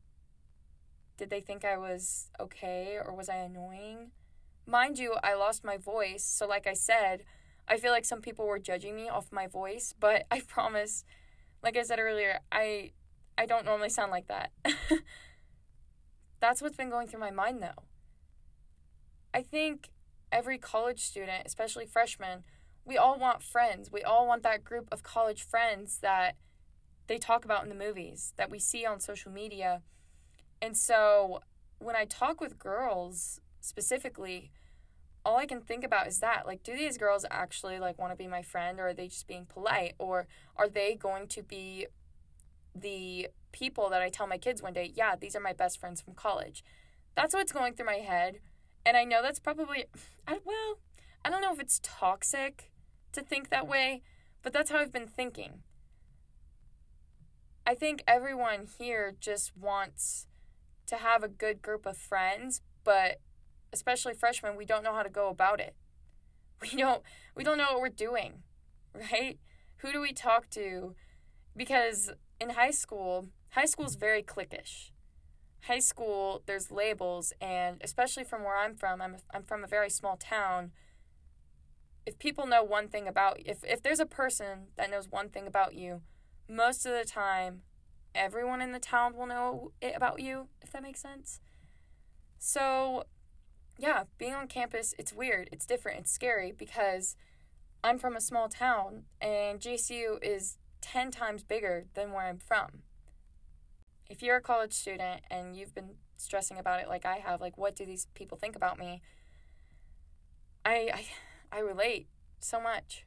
Did 1.19 1.29
they 1.29 1.43
think 1.43 1.67
I 1.67 1.77
was 1.77 2.31
okay 2.41 2.99
or 3.05 3.15
was 3.15 3.29
I 3.29 3.37
annoying? 3.37 4.13
Mind 4.71 5.01
you, 5.01 5.17
I 5.25 5.35
lost 5.35 5.65
my 5.65 5.77
voice, 5.79 6.23
so 6.23 6.47
like 6.47 6.69
I 6.69 6.75
said, 6.75 7.25
I 7.67 7.77
feel 7.77 7.91
like 7.91 8.05
some 8.05 8.21
people 8.21 8.47
were 8.47 8.61
judging 8.61 8.95
me 8.95 9.09
off 9.09 9.33
my 9.33 9.49
voice, 9.49 9.93
but 9.99 10.27
I 10.31 10.43
promise, 10.47 11.05
like 11.61 11.77
I 11.77 11.83
said 11.83 11.99
earlier, 11.99 12.39
I 12.53 12.93
I 13.37 13.47
don't 13.47 13.65
normally 13.65 13.89
sound 13.89 14.13
like 14.13 14.29
that. 14.29 14.53
That's 16.41 16.63
what's 16.63 16.77
been 16.77 16.89
going 16.89 17.09
through 17.09 17.19
my 17.19 17.33
mind 17.33 17.61
though. 17.61 17.83
I 19.35 19.43
think 19.43 19.89
every 20.31 20.57
college 20.59 21.01
student, 21.01 21.43
especially 21.47 21.87
freshmen, 21.87 22.45
we 22.85 22.97
all 22.97 23.19
want 23.19 23.43
friends. 23.43 23.91
We 23.91 24.03
all 24.03 24.27
want 24.27 24.45
that 24.45 24.63
group 24.63 24.89
of 24.93 25.03
college 25.03 25.43
friends 25.43 25.99
that 26.01 26.37
they 27.09 27.19
talk 27.19 27.45
about 27.45 27.65
in 27.65 27.71
the 27.71 27.75
movies, 27.75 28.35
that 28.37 28.51
we 28.51 28.61
see 28.61 28.87
on 28.87 29.01
social 29.01 29.33
media. 29.33 29.83
And 30.63 30.77
so 30.77 31.41
when 31.79 31.97
I 31.97 32.05
talk 32.05 32.41
with 32.41 32.59
girls, 32.59 33.41
specifically, 33.61 34.53
all 35.25 35.37
I 35.37 35.47
can 35.47 35.61
think 35.61 35.85
about 35.85 36.07
is 36.07 36.21
that 36.21 36.47
like 36.47 36.63
do 36.63 36.75
these 36.75 36.97
girls 36.97 37.27
actually 37.31 37.79
like 37.79 37.99
want 37.99 38.13
to 38.13 38.17
be 38.17 38.27
my 38.27 38.43
friend 38.43 38.81
or 38.81 38.89
are 38.89 38.95
they 38.95 39.09
just 39.09 39.27
being 39.27 39.47
polite 39.47 39.95
or 39.99 40.27
are 40.57 40.69
they 40.69 40.95
going 40.95 41.27
to 41.29 41.43
be 41.43 41.87
the 42.75 43.29
people 43.53 43.91
that 43.91 44.01
I 44.01 44.09
tell 44.09 44.27
my 44.27 44.39
kids 44.39 44.63
one 44.63 44.73
day, 44.73 44.93
yeah, 44.95 45.17
these 45.17 45.35
are 45.35 45.41
my 45.41 45.53
best 45.53 45.81
friends 45.81 46.01
from 46.01 46.15
college. 46.15 46.65
That's 47.17 47.35
what's 47.35 47.53
going 47.53 47.75
through 47.75 47.87
my 47.87 47.95
head. 47.95 48.37
And 48.87 48.97
I 48.97 49.05
know 49.05 49.23
that's 49.23 49.41
probably 49.41 49.87
I, 50.29 50.39
well, 50.45 50.79
I 51.25 51.31
don't 51.31 51.43
know 51.43 51.53
if 51.53 51.61
it's 51.61 51.81
toxic 51.83 52.71
to 53.13 53.23
think 53.23 53.51
that 53.51 53.67
way, 53.67 54.03
but 54.43 54.53
that's 54.53 54.71
how 54.71 54.79
I've 54.79 54.93
been 54.93 55.09
thinking. 55.09 55.63
I 57.67 57.75
think 57.75 58.03
everyone 58.07 58.67
here 58.79 59.15
just 59.21 59.57
wants 59.57 60.27
to 60.87 60.97
have 60.97 61.23
a 61.23 61.29
good 61.29 61.63
group 61.63 61.87
of 61.87 61.97
friends, 61.97 62.63
but 62.85 63.21
especially 63.73 64.15
freshmen, 64.15 64.57
we 64.57 64.65
don't 64.65 64.83
know 64.83 64.95
how 64.95 65.03
to 65.03 65.09
go 65.11 65.29
about 65.29 65.61
it. 65.61 65.75
We 66.63 66.77
don't 66.77 67.03
we 67.35 67.43
don't 67.43 67.57
know 67.57 67.73
what 67.73 67.81
we're 67.81 67.89
doing, 67.89 68.43
right? 68.95 69.39
Who 69.79 69.93
do 69.93 70.01
we 70.03 70.13
talk 70.13 70.51
to? 70.51 70.95
Because 71.57 72.11
in 72.39 72.51
high 72.51 72.71
school, 72.71 73.29
high 73.51 73.65
school 73.65 73.87
is 73.87 73.95
very 73.95 74.23
cliquish. 74.23 74.91
High 75.63 75.79
school, 75.79 76.43
there's 76.45 76.71
labels, 76.71 77.33
and 77.41 77.81
especially 77.83 78.25
from 78.25 78.45
where 78.45 78.59
I'm 78.59 78.75
from, 78.75 79.01
I'm 79.01 79.17
I'm 79.33 79.43
from 79.43 79.65
a 79.65 79.67
very 79.67 79.89
small 79.89 80.19
town. 80.19 80.73
If 82.05 82.19
people 82.19 82.47
know 82.47 82.63
one 82.63 82.89
thing 82.89 83.09
about 83.09 83.39
if 83.47 83.65
if 83.65 83.83
there's 83.83 84.01
a 84.01 84.07
person 84.07 84.67
that 84.77 84.91
knows 84.91 85.09
one 85.09 85.31
thing 85.31 85.47
about 85.47 85.75
you, 85.75 86.03
most 86.47 86.85
of 86.85 86.93
the 86.93 87.05
time, 87.05 87.63
everyone 88.15 88.61
in 88.61 88.73
the 88.73 88.79
town 88.79 89.17
will 89.17 89.27
know 89.27 89.73
it 89.81 89.95
about 89.97 90.21
you. 90.21 90.49
If 90.61 90.73
that 90.73 90.83
makes 90.83 91.01
sense. 91.01 91.41
So 92.39 93.05
yeah, 93.81 94.05
being 94.19 94.35
on 94.35 94.47
campus, 94.47 94.95
it's 94.99 95.13
weird, 95.13 95.49
it's 95.53 95.65
different, 95.65 96.01
it's 96.01 96.13
scary 96.13 96.53
because 96.53 97.17
I'm 97.83 97.99
from 97.99 98.15
a 98.15 98.21
small 98.21 98.49
town 98.49 99.05
and 99.21 99.59
GCU 99.59 100.23
is 100.23 100.59
10 100.83 101.11
times 101.11 101.43
bigger 101.43 101.87
than 101.95 102.13
where 102.13 102.27
I'm 102.27 102.39
from. 102.39 102.83
If 104.11 104.23
you're 104.23 104.37
a 104.37 104.43
college 104.43 104.75
student 104.75 105.23
and 105.31 105.57
you've 105.57 105.75
been 105.75 105.95
stressing 106.17 106.59
about 106.59 106.81
it 106.81 106.89
like 106.89 107.07
I 107.07 107.17
have, 107.17 107.41
like 107.41 107.57
what 107.57 107.75
do 107.75 107.87
these 107.87 108.07
people 108.15 108.37
think 108.37 108.55
about 108.55 108.79
me? 108.79 109.01
I 110.65 110.91
I, 111.53 111.57
I 111.57 111.61
relate 111.61 112.07
so 112.39 112.61
much. 112.61 113.07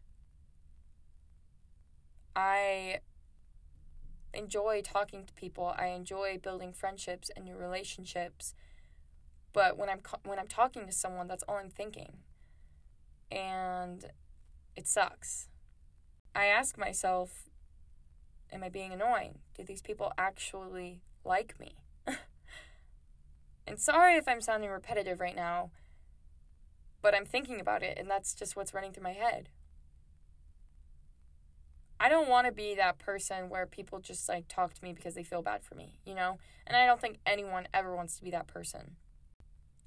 I 2.36 3.00
enjoy 4.34 4.82
talking 4.84 5.26
to 5.26 5.34
people. 5.34 5.76
I 5.78 5.88
enjoy 5.88 6.40
building 6.42 6.74
friendships 6.74 7.30
and 7.36 7.46
new 7.46 7.56
relationships. 7.56 8.56
But 9.54 9.78
when 9.78 9.90
I'm 9.90 10.02
when 10.24 10.40
I'm 10.40 10.48
talking 10.48 10.86
to 10.86 10.92
someone, 10.92 11.28
that's 11.28 11.44
all 11.48 11.58
I'm 11.58 11.70
thinking. 11.70 12.18
And 13.32 14.06
it 14.76 14.88
sucks. 14.88 15.48
I 16.36 16.46
ask 16.46 16.78
myself, 16.78 17.50
am 18.52 18.64
I 18.64 18.70
being 18.70 18.92
annoying? 18.92 19.40
Do 19.56 19.64
these 19.64 19.82
people 19.82 20.12
actually 20.18 21.02
like 21.24 21.60
me? 21.60 21.76
and 23.68 23.80
sorry 23.80 24.16
if 24.16 24.28
I'm 24.28 24.42
sounding 24.42 24.72
repetitive 24.72 25.20
right 25.20 25.36
now, 25.36 25.70
but 27.02 27.14
I'm 27.14 27.26
thinking 27.26 27.60
about 27.60 27.84
it 27.84 27.98
and 28.00 28.10
that's 28.10 28.34
just 28.34 28.56
what's 28.56 28.74
running 28.74 28.94
through 28.94 29.04
my 29.04 29.14
head. 29.14 29.50
I 32.00 32.10
don't 32.10 32.28
want 32.28 32.48
to 32.48 32.52
be 32.52 32.76
that 32.76 33.00
person 33.00 33.48
where 33.48 33.66
people 33.66 34.00
just 34.00 34.28
like 34.28 34.48
talk 34.48 34.74
to 34.74 34.84
me 34.84 34.92
because 34.92 35.14
they 35.14 35.24
feel 35.24 35.42
bad 35.42 35.64
for 35.64 35.76
me, 35.76 36.00
you 36.04 36.16
know? 36.16 36.38
And 36.68 36.76
I 36.76 36.86
don't 36.86 37.00
think 37.00 37.20
anyone 37.26 37.68
ever 37.74 37.96
wants 37.96 38.18
to 38.18 38.24
be 38.24 38.32
that 38.32 38.48
person. 38.48 38.98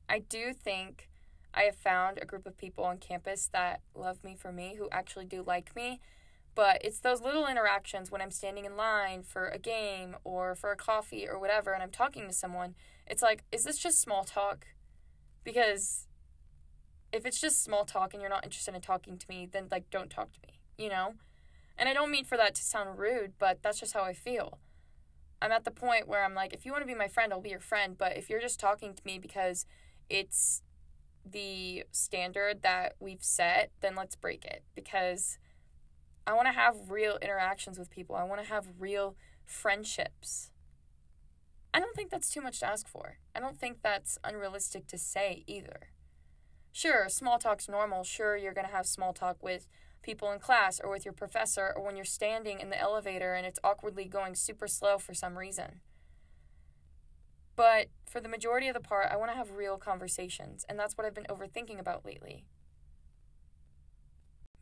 I 0.09 0.21
do 0.21 0.53
think 0.53 1.09
I 1.55 1.63
have 1.63 1.77
found 1.77 2.19
a 2.21 2.27
group 2.27 2.47
of 2.47 2.57
people 2.57 2.85
on 2.85 2.99
campus 2.99 3.49
that 3.53 3.81
love 3.95 4.23
me 4.23 4.37
for 4.37 4.53
me, 4.53 4.77
who 4.79 4.89
actually 4.93 5.25
do 5.25 5.43
like 5.43 5.75
me. 5.75 6.01
But 6.55 6.81
it's 6.83 7.01
those 7.01 7.21
little 7.21 7.47
interactions 7.47 8.11
when 8.11 8.23
I'm 8.23 8.31
standing 8.31 8.65
in 8.65 8.77
line 8.77 9.23
for 9.23 9.49
a 9.49 9.59
game 9.59 10.17
or 10.25 10.55
for 10.55 10.73
a 10.73 10.77
coffee 10.77 11.29
or 11.29 11.39
whatever 11.39 11.73
and 11.73 11.83
I'm 11.83 11.91
talking 11.91 12.27
to 12.27 12.33
someone. 12.33 12.75
It's 13.07 13.23
like, 13.23 13.45
is 13.53 13.65
this 13.65 13.79
just 13.79 14.01
small 14.01 14.25
talk? 14.25 14.67
Because 15.45 16.07
if 17.13 17.27
it's 17.27 17.41
just 17.41 17.63
small 17.63 17.85
talk 17.85 18.15
and 18.15 18.23
you're 18.23 18.31
not 18.31 18.45
interested 18.45 18.75
in 18.75 18.81
talking 18.81 19.19
to 19.19 19.27
me, 19.29 19.47
then 19.51 19.69
like 19.71 19.91
don't 19.91 20.11
talk 20.11 20.33
to 20.33 20.41
me, 20.47 20.61
you 20.79 20.89
know? 20.89 21.15
And 21.77 21.91
I 21.91 21.93
don't 21.93 22.11
mean 22.11 22.25
for 22.25 22.39
that 22.39 22.55
to 22.55 22.63
sound 22.63 22.99
rude, 22.99 23.35
but 23.39 23.63
that's 23.63 23.79
just 23.79 23.93
how 23.93 24.03
I 24.03 24.15
feel. 24.15 24.59
I'm 25.43 25.53
at 25.53 25.65
the 25.65 25.71
point 25.71 26.09
where 26.09 26.25
I'm 26.25 26.35
like, 26.35 26.55
if 26.55 26.65
you 26.65 26.73
want 26.73 26.83
to 26.83 26.87
be 26.87 26.95
my 26.95 27.09
friend, 27.09 27.33
I'll 27.33 27.41
be 27.41 27.51
your 27.51 27.61
friend. 27.61 27.97
But 27.99 28.17
if 28.17 28.31
you're 28.31 28.41
just 28.41 28.59
talking 28.59 28.95
to 28.95 29.03
me 29.05 29.19
because 29.19 29.67
it's 30.09 30.63
the 31.25 31.85
standard 31.91 32.63
that 32.63 32.95
we've 33.01 33.25
set, 33.25 33.71
then 33.81 33.95
let's 33.95 34.17
break 34.17 34.45
it. 34.45 34.63
Because 34.75 35.39
I 36.27 36.35
want 36.35 36.47
to 36.47 36.53
have 36.53 36.91
real 36.91 37.19
interactions 37.23 37.79
with 37.79 37.91
people, 37.91 38.17
I 38.17 38.25
want 38.25 38.43
to 38.43 38.49
have 38.49 38.67
real 38.79 39.17
friendships. 39.45 40.51
I 41.73 41.81
don't 41.81 41.95
think 41.95 42.11
that's 42.11 42.31
too 42.31 42.41
much 42.41 42.61
to 42.61 42.67
ask 42.67 42.89
for. 42.89 43.19
I 43.35 43.41
don't 43.41 43.59
think 43.61 43.79
that's 43.83 44.19
unrealistic 44.25 44.87
to 44.89 44.99
say 44.99 45.45
either. 45.47 45.91
Sure, 46.73 47.09
small 47.09 47.39
talk's 47.39 47.69
normal. 47.69 48.03
Sure, 48.03 48.37
you're 48.37 48.55
going 48.55 48.67
to 48.67 48.73
have 48.73 48.87
small 48.87 49.13
talk 49.13 49.43
with 49.43 49.69
people 50.03 50.31
in 50.31 50.39
class 50.39 50.81
or 50.83 50.91
with 50.91 51.05
your 51.05 51.13
professor 51.13 51.73
or 51.77 51.85
when 51.85 51.97
you're 51.97 52.05
standing 52.05 52.61
in 52.61 52.71
the 52.71 52.81
elevator 52.81 53.35
and 53.35 53.47
it's 53.47 53.59
awkwardly 53.65 54.05
going 54.05 54.35
super 54.35 54.69
slow 54.69 54.99
for 54.99 55.13
some 55.13 55.37
reason. 55.37 55.81
But 57.57 57.89
for 58.05 58.21
the 58.21 58.29
majority 58.29 58.69
of 58.69 58.75
the 58.75 58.81
part, 58.81 59.09
I 59.11 59.17
want 59.17 59.31
to 59.31 59.37
have 59.37 59.53
real 59.53 59.79
conversations, 59.79 60.65
and 60.69 60.79
that's 60.79 60.97
what 60.97 61.07
I've 61.07 61.15
been 61.15 61.27
overthinking 61.31 61.81
about 61.81 62.05
lately. 62.05 62.45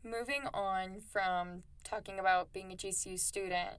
Moving 0.01 0.43
on 0.53 1.01
from 1.11 1.63
talking 1.83 2.19
about 2.19 2.53
being 2.53 2.71
a 2.71 2.75
GCU 2.75 3.19
student, 3.19 3.77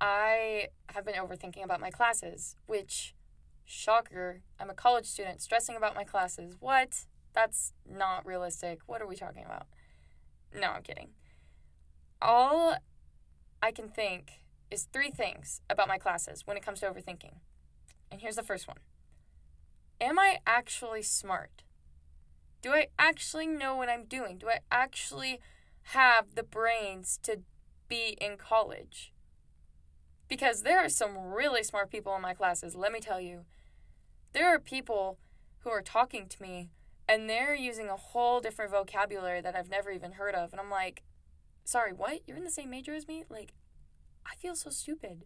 I 0.00 0.68
have 0.90 1.04
been 1.04 1.14
overthinking 1.14 1.64
about 1.64 1.80
my 1.80 1.90
classes, 1.90 2.56
which, 2.66 3.14
shocker, 3.64 4.42
I'm 4.58 4.70
a 4.70 4.74
college 4.74 5.06
student 5.06 5.40
stressing 5.40 5.76
about 5.76 5.94
my 5.94 6.04
classes. 6.04 6.56
What? 6.60 7.06
That's 7.32 7.72
not 7.88 8.26
realistic. 8.26 8.80
What 8.86 9.00
are 9.00 9.06
we 9.06 9.16
talking 9.16 9.44
about? 9.44 9.66
No, 10.54 10.70
I'm 10.72 10.82
kidding. 10.82 11.10
All 12.20 12.76
I 13.62 13.72
can 13.72 13.88
think 13.88 14.40
is 14.70 14.88
three 14.92 15.10
things 15.10 15.60
about 15.70 15.88
my 15.88 15.96
classes 15.98 16.46
when 16.46 16.56
it 16.56 16.62
comes 16.62 16.80
to 16.80 16.90
overthinking. 16.90 17.36
And 18.10 18.20
here's 18.20 18.36
the 18.36 18.42
first 18.42 18.66
one 18.66 18.78
Am 20.00 20.18
I 20.18 20.38
actually 20.46 21.02
smart? 21.02 21.62
Do 22.62 22.72
I 22.72 22.88
actually 22.98 23.46
know 23.46 23.76
what 23.76 23.88
I'm 23.88 24.04
doing? 24.04 24.38
Do 24.38 24.48
I 24.48 24.58
actually 24.70 25.40
have 25.82 26.34
the 26.34 26.42
brains 26.42 27.18
to 27.22 27.40
be 27.88 28.16
in 28.20 28.36
college? 28.36 29.12
Because 30.28 30.62
there 30.62 30.78
are 30.78 30.88
some 30.88 31.16
really 31.18 31.62
smart 31.62 31.90
people 31.90 32.14
in 32.14 32.22
my 32.22 32.34
classes, 32.34 32.74
let 32.76 32.92
me 32.92 33.00
tell 33.00 33.20
you. 33.20 33.44
There 34.32 34.54
are 34.54 34.58
people 34.58 35.18
who 35.60 35.70
are 35.70 35.82
talking 35.82 36.28
to 36.28 36.42
me 36.42 36.70
and 37.08 37.28
they're 37.28 37.56
using 37.56 37.88
a 37.88 37.96
whole 37.96 38.40
different 38.40 38.70
vocabulary 38.70 39.40
that 39.40 39.56
I've 39.56 39.68
never 39.68 39.90
even 39.90 40.12
heard 40.12 40.34
of. 40.34 40.52
And 40.52 40.60
I'm 40.60 40.70
like, 40.70 41.02
sorry, 41.64 41.92
what? 41.92 42.20
You're 42.26 42.36
in 42.36 42.44
the 42.44 42.50
same 42.50 42.70
major 42.70 42.94
as 42.94 43.08
me? 43.08 43.24
Like, 43.28 43.52
I 44.24 44.36
feel 44.36 44.54
so 44.54 44.70
stupid. 44.70 45.24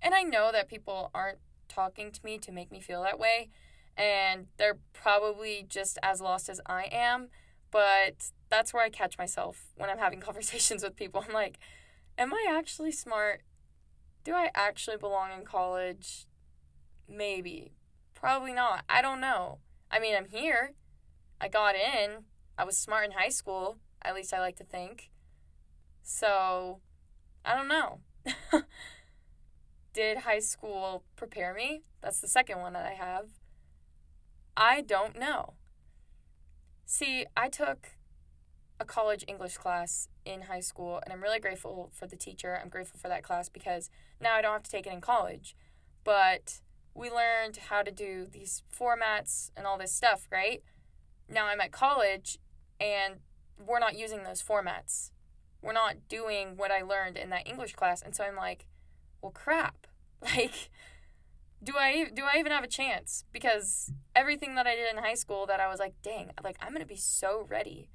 And 0.00 0.14
I 0.14 0.22
know 0.22 0.50
that 0.52 0.68
people 0.68 1.10
aren't 1.12 1.38
talking 1.68 2.10
to 2.10 2.20
me 2.24 2.38
to 2.38 2.52
make 2.52 2.70
me 2.72 2.80
feel 2.80 3.02
that 3.02 3.18
way. 3.18 3.48
And 3.96 4.46
they're 4.56 4.78
probably 4.92 5.64
just 5.68 5.98
as 6.02 6.20
lost 6.20 6.48
as 6.48 6.60
I 6.66 6.84
am. 6.90 7.28
But 7.70 8.30
that's 8.48 8.72
where 8.72 8.84
I 8.84 8.90
catch 8.90 9.18
myself 9.18 9.66
when 9.76 9.90
I'm 9.90 9.98
having 9.98 10.20
conversations 10.28 10.82
with 10.82 10.96
people. 10.96 11.24
I'm 11.26 11.34
like, 11.34 11.58
am 12.16 12.32
I 12.32 12.46
actually 12.48 12.92
smart? 12.92 13.42
Do 14.24 14.34
I 14.34 14.50
actually 14.54 14.96
belong 14.96 15.30
in 15.32 15.44
college? 15.44 16.26
Maybe. 17.08 17.72
Probably 18.14 18.52
not. 18.52 18.84
I 18.88 19.00
don't 19.00 19.20
know. 19.20 19.58
I 19.90 20.00
mean, 20.00 20.14
I'm 20.16 20.28
here. 20.28 20.74
I 21.40 21.48
got 21.48 21.74
in. 21.74 22.24
I 22.56 22.64
was 22.64 22.76
smart 22.76 23.06
in 23.06 23.12
high 23.12 23.28
school. 23.28 23.78
At 24.02 24.14
least 24.14 24.34
I 24.34 24.40
like 24.40 24.56
to 24.56 24.64
think. 24.64 25.10
So, 26.02 26.80
I 27.44 27.54
don't 27.54 27.68
know. 27.68 28.00
Did 29.92 30.18
high 30.18 30.38
school 30.38 31.04
prepare 31.16 31.54
me? 31.54 31.82
That's 32.00 32.20
the 32.20 32.28
second 32.28 32.60
one 32.60 32.72
that 32.74 32.86
I 32.86 32.94
have. 32.94 33.26
I 34.56 34.80
don't 34.80 35.18
know. 35.18 35.54
See, 36.84 37.26
I 37.36 37.48
took 37.48 37.96
a 38.80 38.84
college 38.84 39.24
English 39.26 39.56
class 39.56 40.08
in 40.24 40.42
high 40.42 40.60
school, 40.60 41.00
and 41.02 41.12
I'm 41.12 41.22
really 41.22 41.40
grateful 41.40 41.90
for 41.92 42.06
the 42.06 42.16
teacher. 42.16 42.58
I'm 42.60 42.68
grateful 42.68 42.98
for 42.98 43.08
that 43.08 43.22
class 43.22 43.48
because 43.48 43.90
now 44.20 44.34
I 44.34 44.42
don't 44.42 44.52
have 44.52 44.62
to 44.62 44.70
take 44.70 44.86
it 44.86 44.92
in 44.92 45.00
college. 45.00 45.56
But 46.04 46.60
we 46.94 47.10
learned 47.10 47.56
how 47.68 47.82
to 47.82 47.90
do 47.90 48.26
these 48.30 48.62
formats 48.76 49.50
and 49.56 49.66
all 49.66 49.78
this 49.78 49.92
stuff, 49.92 50.28
right? 50.30 50.62
Now 51.28 51.46
I'm 51.46 51.60
at 51.60 51.72
college 51.72 52.38
and 52.80 53.16
we're 53.58 53.78
not 53.78 53.98
using 53.98 54.22
those 54.22 54.42
formats. 54.42 55.10
We're 55.60 55.72
not 55.72 56.08
doing 56.08 56.56
what 56.56 56.70
I 56.70 56.82
learned 56.82 57.16
in 57.16 57.30
that 57.30 57.48
English 57.48 57.74
class. 57.74 58.02
And 58.02 58.14
so 58.14 58.24
I'm 58.24 58.36
like, 58.36 58.66
well, 59.22 59.32
crap. 59.32 59.86
Like, 60.20 60.68
do 61.62 61.74
I 61.78 62.10
do 62.12 62.24
I 62.24 62.40
even 62.40 62.50
have 62.50 62.64
a 62.64 62.68
chance? 62.68 63.24
Because 63.32 63.92
everything 64.16 64.56
that 64.56 64.66
I 64.66 64.74
did 64.74 64.92
in 64.92 65.00
high 65.00 65.14
school 65.14 65.46
that 65.46 65.60
I 65.60 65.68
was 65.68 65.78
like, 65.78 65.94
dang, 66.02 66.32
like 66.42 66.56
I'm 66.60 66.72
gonna 66.72 66.84
be 66.84 66.96
so 66.96 67.46
ready. 67.48 67.88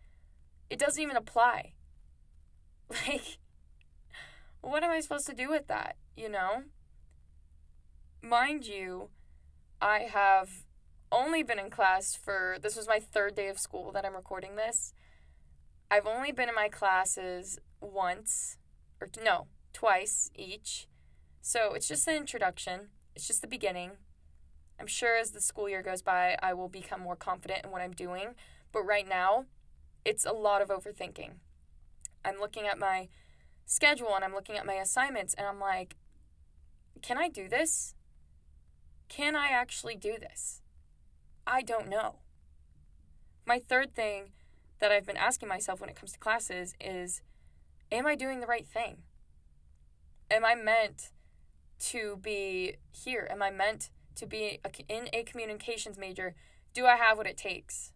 It 0.69 0.79
doesn't 0.79 1.03
even 1.03 1.17
apply. 1.17 1.73
Like, 3.07 3.39
what 4.61 4.83
am 4.83 4.91
I 4.91 5.01
supposed 5.01 5.25
to 5.27 5.33
do 5.33 5.49
with 5.49 5.67
that? 5.67 5.97
You 6.15 6.29
know? 6.29 6.63
mind 8.23 8.65
you, 8.65 9.09
I 9.81 9.99
have 9.99 10.49
only 11.11 11.43
been 11.43 11.59
in 11.59 11.69
class 11.69 12.15
for 12.15 12.57
this 12.61 12.75
was 12.75 12.87
my 12.87 12.99
third 12.99 13.35
day 13.35 13.49
of 13.49 13.59
school 13.59 13.91
that 13.91 14.05
I'm 14.05 14.15
recording 14.15 14.55
this. 14.55 14.93
I've 15.91 16.07
only 16.07 16.31
been 16.31 16.49
in 16.49 16.55
my 16.55 16.69
classes 16.69 17.59
once, 17.81 18.57
or 18.99 19.09
no, 19.23 19.47
twice 19.73 20.31
each. 20.33 20.87
So 21.45 21.73
it's 21.73 21.89
just 21.89 22.05
the 22.05 22.15
introduction, 22.15 22.87
it's 23.17 23.27
just 23.27 23.41
the 23.41 23.47
beginning. 23.47 23.91
I'm 24.79 24.87
sure 24.87 25.17
as 25.17 25.31
the 25.31 25.41
school 25.41 25.67
year 25.67 25.81
goes 25.81 26.01
by, 26.01 26.37
I 26.41 26.53
will 26.53 26.69
become 26.69 27.01
more 27.01 27.17
confident 27.17 27.65
in 27.65 27.71
what 27.71 27.81
I'm 27.81 27.91
doing. 27.91 28.35
But 28.71 28.83
right 28.83 29.07
now, 29.07 29.45
it's 30.05 30.25
a 30.25 30.31
lot 30.31 30.61
of 30.61 30.69
overthinking. 30.69 31.31
I'm 32.23 32.39
looking 32.39 32.65
at 32.65 32.79
my 32.79 33.09
schedule 33.65 34.15
and 34.15 34.23
I'm 34.23 34.33
looking 34.33 34.55
at 34.55 34.65
my 34.65 34.75
assignments 34.75 35.33
and 35.33 35.45
I'm 35.45 35.59
like, 35.59 35.97
can 37.01 37.17
I 37.17 37.27
do 37.27 37.49
this? 37.49 37.93
Can 39.09 39.35
I 39.35 39.49
actually 39.49 39.97
do 39.97 40.15
this? 40.17 40.61
I 41.45 41.61
don't 41.61 41.89
know. 41.89 42.19
My 43.45 43.59
third 43.59 43.93
thing 43.93 44.31
that 44.79 44.93
I've 44.93 45.05
been 45.05 45.17
asking 45.17 45.49
myself 45.49 45.81
when 45.81 45.89
it 45.89 45.97
comes 45.97 46.13
to 46.13 46.19
classes 46.19 46.73
is 46.79 47.21
Am 47.91 48.07
I 48.07 48.15
doing 48.15 48.39
the 48.39 48.47
right 48.47 48.65
thing? 48.65 48.99
Am 50.31 50.45
I 50.45 50.55
meant 50.55 51.11
to 51.91 52.17
be 52.21 52.75
here? 52.91 53.27
Am 53.31 53.41
I 53.41 53.51
meant 53.51 53.89
to 54.15 54.25
be 54.25 54.59
in 54.87 55.09
a 55.13 55.23
communications 55.23 55.97
major? 55.97 56.35
Do 56.73 56.85
I 56.85 56.95
have 56.95 57.17
what 57.17 57.27
it 57.27 57.37
takes? 57.37 57.91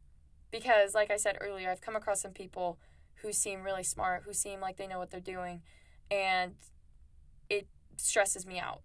Because, 0.51 0.93
like 0.93 1.11
I 1.11 1.17
said 1.17 1.37
earlier, 1.41 1.69
I've 1.69 1.81
come 1.81 1.95
across 1.95 2.21
some 2.21 2.31
people 2.31 2.79
who 3.21 3.33
seem 3.33 3.63
really 3.63 3.83
smart, 3.83 4.23
who 4.25 4.33
seem 4.33 4.61
like 4.61 4.77
they 4.77 4.87
know 4.87 4.99
what 4.99 5.11
they're 5.11 5.19
doing, 5.19 5.61
and 6.09 6.55
it 7.49 7.67
stresses 7.97 8.45
me 8.45 8.59
out 8.59 8.81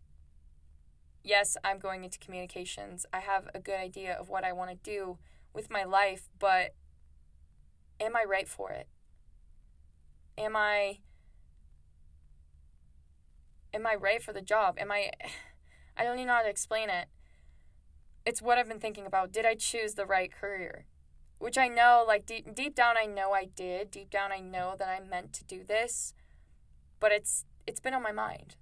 yes, 1.25 1.57
I'm 1.63 1.79
going 1.79 2.05
into 2.05 2.19
communications. 2.19 3.07
I 3.13 3.21
have 3.21 3.49
a 3.55 3.61
good 3.61 3.79
idea 3.79 4.15
of 4.15 4.29
what 4.29 4.45
I 4.45 4.53
want 4.53 4.71
to 4.71 4.77
do 4.77 5.19
with 5.55 5.71
my 5.71 5.85
life, 5.85 6.29
but 6.39 6.75
am 8.01 8.17
I 8.17 8.25
right 8.25 8.49
for 8.49 8.71
it? 8.71 8.89
Am 10.37 10.57
I 10.57 10.99
am 13.75 13.87
I 13.87 13.95
right 13.95 14.23
for 14.23 14.33
the 14.33 14.43
job? 14.43 14.77
Am 14.79 14.91
I 14.91 15.11
I 15.97 16.05
don't 16.05 16.17
even 16.17 16.29
know 16.29 16.35
how 16.35 16.43
to 16.43 16.49
explain 16.49 16.89
it. 16.89 17.09
It's 18.25 18.41
what 18.41 18.57
I've 18.57 18.69
been 18.69 18.81
thinking 18.81 19.05
about. 19.05 19.33
Did 19.33 19.45
I 19.45 19.55
choose 19.55 19.95
the 19.95 20.07
right 20.07 20.33
career? 20.33 20.87
Which 21.39 21.59
I 21.59 21.69
know 21.69 22.05
like 22.07 22.25
deep 22.25 22.55
deep 22.55 22.75
down 22.75 22.95
I 22.97 23.07
know 23.07 23.33
I 23.33 23.45
did. 23.45 23.91
Deep 23.91 24.11
down 24.11 24.33
I 24.33 24.41
know 24.41 24.75
that 24.79 24.89
I 24.89 25.01
meant 25.01 25.33
to 25.35 25.45
do 25.45 25.65
this. 25.65 26.15
But 27.01 27.13
it's 27.13 27.45
it's 27.67 27.81
been 27.81 27.95
on 27.95 28.03
my 28.03 28.13
mind. 28.13 28.57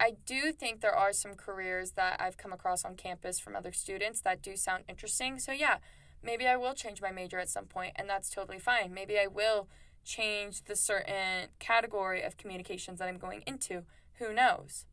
I 0.00 0.12
do 0.26 0.52
think 0.52 0.80
there 0.80 0.94
are 0.94 1.12
some 1.12 1.34
careers 1.34 1.92
that 1.92 2.20
I've 2.20 2.36
come 2.36 2.52
across 2.52 2.84
on 2.84 2.94
campus 2.94 3.40
from 3.40 3.56
other 3.56 3.72
students 3.72 4.20
that 4.20 4.42
do 4.42 4.56
sound 4.56 4.84
interesting. 4.88 5.38
So, 5.40 5.50
yeah, 5.52 5.78
maybe 6.22 6.46
I 6.46 6.56
will 6.56 6.74
change 6.74 7.02
my 7.02 7.10
major 7.10 7.38
at 7.38 7.48
some 7.48 7.66
point, 7.66 7.94
and 7.96 8.08
that's 8.08 8.30
totally 8.30 8.60
fine. 8.60 8.94
Maybe 8.94 9.18
I 9.18 9.26
will 9.26 9.68
change 10.08 10.64
the 10.64 10.74
certain 10.74 11.48
category 11.58 12.22
of 12.22 12.36
communications 12.36 12.98
that 12.98 13.08
I'm 13.08 13.18
going 13.18 13.42
into. 13.46 13.84
Who 14.18 14.32
knows? 14.32 14.86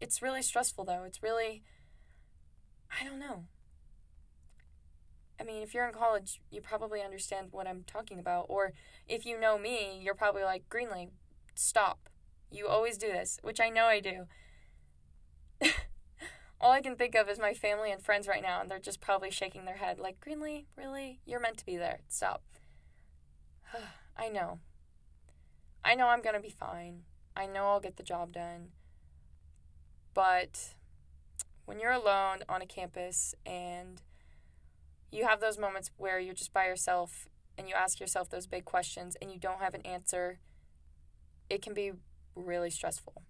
It's 0.00 0.20
really 0.20 0.42
stressful, 0.42 0.84
though. 0.84 1.04
It's 1.04 1.22
really, 1.22 1.62
I 3.00 3.04
don't 3.04 3.20
know. 3.20 3.44
I 5.40 5.44
mean, 5.44 5.62
if 5.62 5.74
you're 5.74 5.86
in 5.86 5.94
college, 5.94 6.40
you 6.50 6.60
probably 6.60 7.00
understand 7.00 7.48
what 7.50 7.66
I'm 7.66 7.84
talking 7.86 8.18
about. 8.18 8.46
Or 8.48 8.72
if 9.08 9.24
you 9.24 9.40
know 9.40 9.58
me, 9.58 10.00
you're 10.02 10.14
probably 10.14 10.42
like, 10.42 10.68
Greenlee, 10.68 11.10
stop 11.54 12.08
you 12.54 12.68
always 12.68 12.96
do 12.96 13.08
this, 13.08 13.38
which 13.42 13.60
I 13.60 13.68
know 13.68 13.86
I 13.86 14.00
do. 14.00 14.26
All 16.60 16.72
I 16.72 16.80
can 16.80 16.96
think 16.96 17.14
of 17.14 17.28
is 17.28 17.38
my 17.38 17.52
family 17.52 17.90
and 17.90 18.02
friends 18.02 18.28
right 18.28 18.42
now, 18.42 18.60
and 18.60 18.70
they're 18.70 18.78
just 18.78 19.00
probably 19.00 19.30
shaking 19.30 19.64
their 19.64 19.76
head 19.76 19.98
like, 19.98 20.20
Greenlee, 20.20 20.66
really? 20.76 21.20
You're 21.26 21.40
meant 21.40 21.58
to 21.58 21.66
be 21.66 21.76
there. 21.76 22.00
Stop. 22.08 22.42
I 24.16 24.28
know. 24.28 24.58
I 25.84 25.94
know 25.94 26.08
I'm 26.08 26.22
going 26.22 26.34
to 26.34 26.40
be 26.40 26.50
fine. 26.50 27.02
I 27.36 27.46
know 27.46 27.66
I'll 27.66 27.80
get 27.80 27.96
the 27.96 28.02
job 28.02 28.32
done. 28.32 28.68
But 30.14 30.74
when 31.64 31.80
you're 31.80 31.92
alone 31.92 32.38
on 32.48 32.62
a 32.62 32.66
campus 32.66 33.34
and 33.44 34.00
you 35.10 35.26
have 35.26 35.40
those 35.40 35.58
moments 35.58 35.90
where 35.96 36.18
you're 36.18 36.34
just 36.34 36.52
by 36.52 36.66
yourself 36.66 37.28
and 37.58 37.68
you 37.68 37.74
ask 37.74 38.00
yourself 38.00 38.28
those 38.28 38.46
big 38.46 38.64
questions 38.64 39.16
and 39.20 39.30
you 39.30 39.38
don't 39.38 39.60
have 39.60 39.74
an 39.74 39.82
answer, 39.82 40.38
it 41.50 41.62
can 41.62 41.74
be 41.74 41.92
really 42.34 42.70
stressful. 42.70 43.22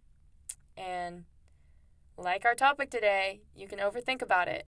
And 0.76 1.24
like 2.16 2.44
our 2.44 2.54
topic 2.54 2.90
today, 2.90 3.40
you 3.54 3.66
can 3.66 3.78
overthink 3.78 4.22
about 4.22 4.48
it. 4.48 4.66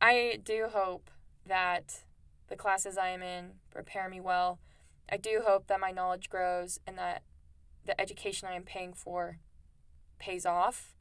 I 0.00 0.38
do 0.42 0.68
hope 0.72 1.10
that 1.46 2.04
the 2.48 2.56
classes 2.56 2.98
I 2.98 3.08
am 3.08 3.22
in 3.22 3.52
prepare 3.70 4.08
me 4.08 4.20
well. 4.20 4.58
I 5.10 5.16
do 5.16 5.42
hope 5.44 5.66
that 5.66 5.80
my 5.80 5.90
knowledge 5.90 6.30
grows 6.30 6.78
and 6.86 6.96
that 6.98 7.22
the 7.84 8.00
education 8.00 8.48
I 8.48 8.54
am 8.54 8.62
paying 8.62 8.92
for 8.92 9.38
pays 10.18 10.46
off 10.46 10.94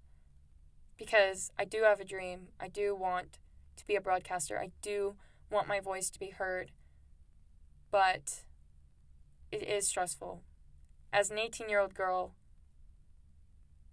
because 0.98 1.51
I 1.60 1.66
do 1.66 1.84
have 1.84 2.00
a 2.00 2.06
dream. 2.06 2.48
I 2.60 2.68
do 2.68 2.96
want 2.96 3.39
to 3.78 3.86
be 3.86 3.96
a 3.96 4.01
broadcaster. 4.01 4.60
I 4.60 4.72
do 4.82 5.16
want 5.50 5.68
my 5.68 5.80
voice 5.80 6.10
to 6.10 6.20
be 6.20 6.30
heard. 6.30 6.72
But 7.92 8.44
it 9.51 9.68
is 9.68 9.88
stressful 9.88 10.44
as 11.12 11.30
an 11.32 11.38
18 11.38 11.70
year 11.70 11.80
old 11.80 11.94
girl, 11.94 12.36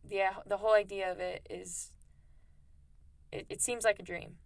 the, 0.04 0.20
the 0.46 0.58
whole 0.58 0.74
idea 0.74 1.10
of 1.10 1.18
it 1.18 1.46
is, 1.50 1.92
it, 3.32 3.46
it 3.48 3.62
seems 3.62 3.84
like 3.84 3.98
a 3.98 4.02
dream, 4.02 4.36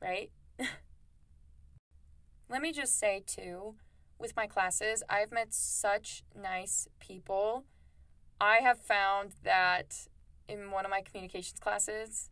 right? 0.00 0.30
Let 2.48 2.62
me 2.62 2.72
just 2.72 2.98
say, 2.98 3.22
too, 3.26 3.74
with 4.18 4.36
my 4.36 4.46
classes, 4.46 5.02
I've 5.08 5.32
met 5.32 5.54
such 5.54 6.22
nice 6.34 6.88
people. 6.98 7.64
I 8.40 8.58
have 8.62 8.80
found 8.80 9.32
that 9.44 10.08
in 10.48 10.70
one 10.70 10.84
of 10.84 10.90
my 10.90 11.02
communications 11.02 11.60
classes, 11.60 12.30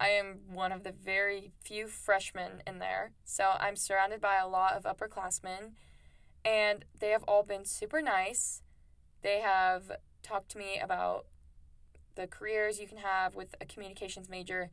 I 0.00 0.08
am 0.08 0.40
one 0.52 0.72
of 0.72 0.84
the 0.84 0.92
very 0.92 1.52
few 1.62 1.86
freshmen 1.86 2.62
in 2.66 2.78
there. 2.78 3.12
So 3.24 3.52
I'm 3.60 3.76
surrounded 3.76 4.20
by 4.20 4.36
a 4.36 4.48
lot 4.48 4.72
of 4.72 4.84
upperclassmen, 4.84 5.72
and 6.44 6.84
they 6.98 7.10
have 7.10 7.24
all 7.24 7.42
been 7.42 7.64
super 7.64 8.02
nice. 8.02 8.62
They 9.22 9.40
have 9.40 9.92
talked 10.22 10.50
to 10.52 10.58
me 10.58 10.80
about 10.82 11.26
the 12.14 12.26
careers 12.26 12.80
you 12.80 12.86
can 12.86 12.98
have 12.98 13.34
with 13.34 13.54
a 13.60 13.64
communications 13.64 14.28
major, 14.28 14.70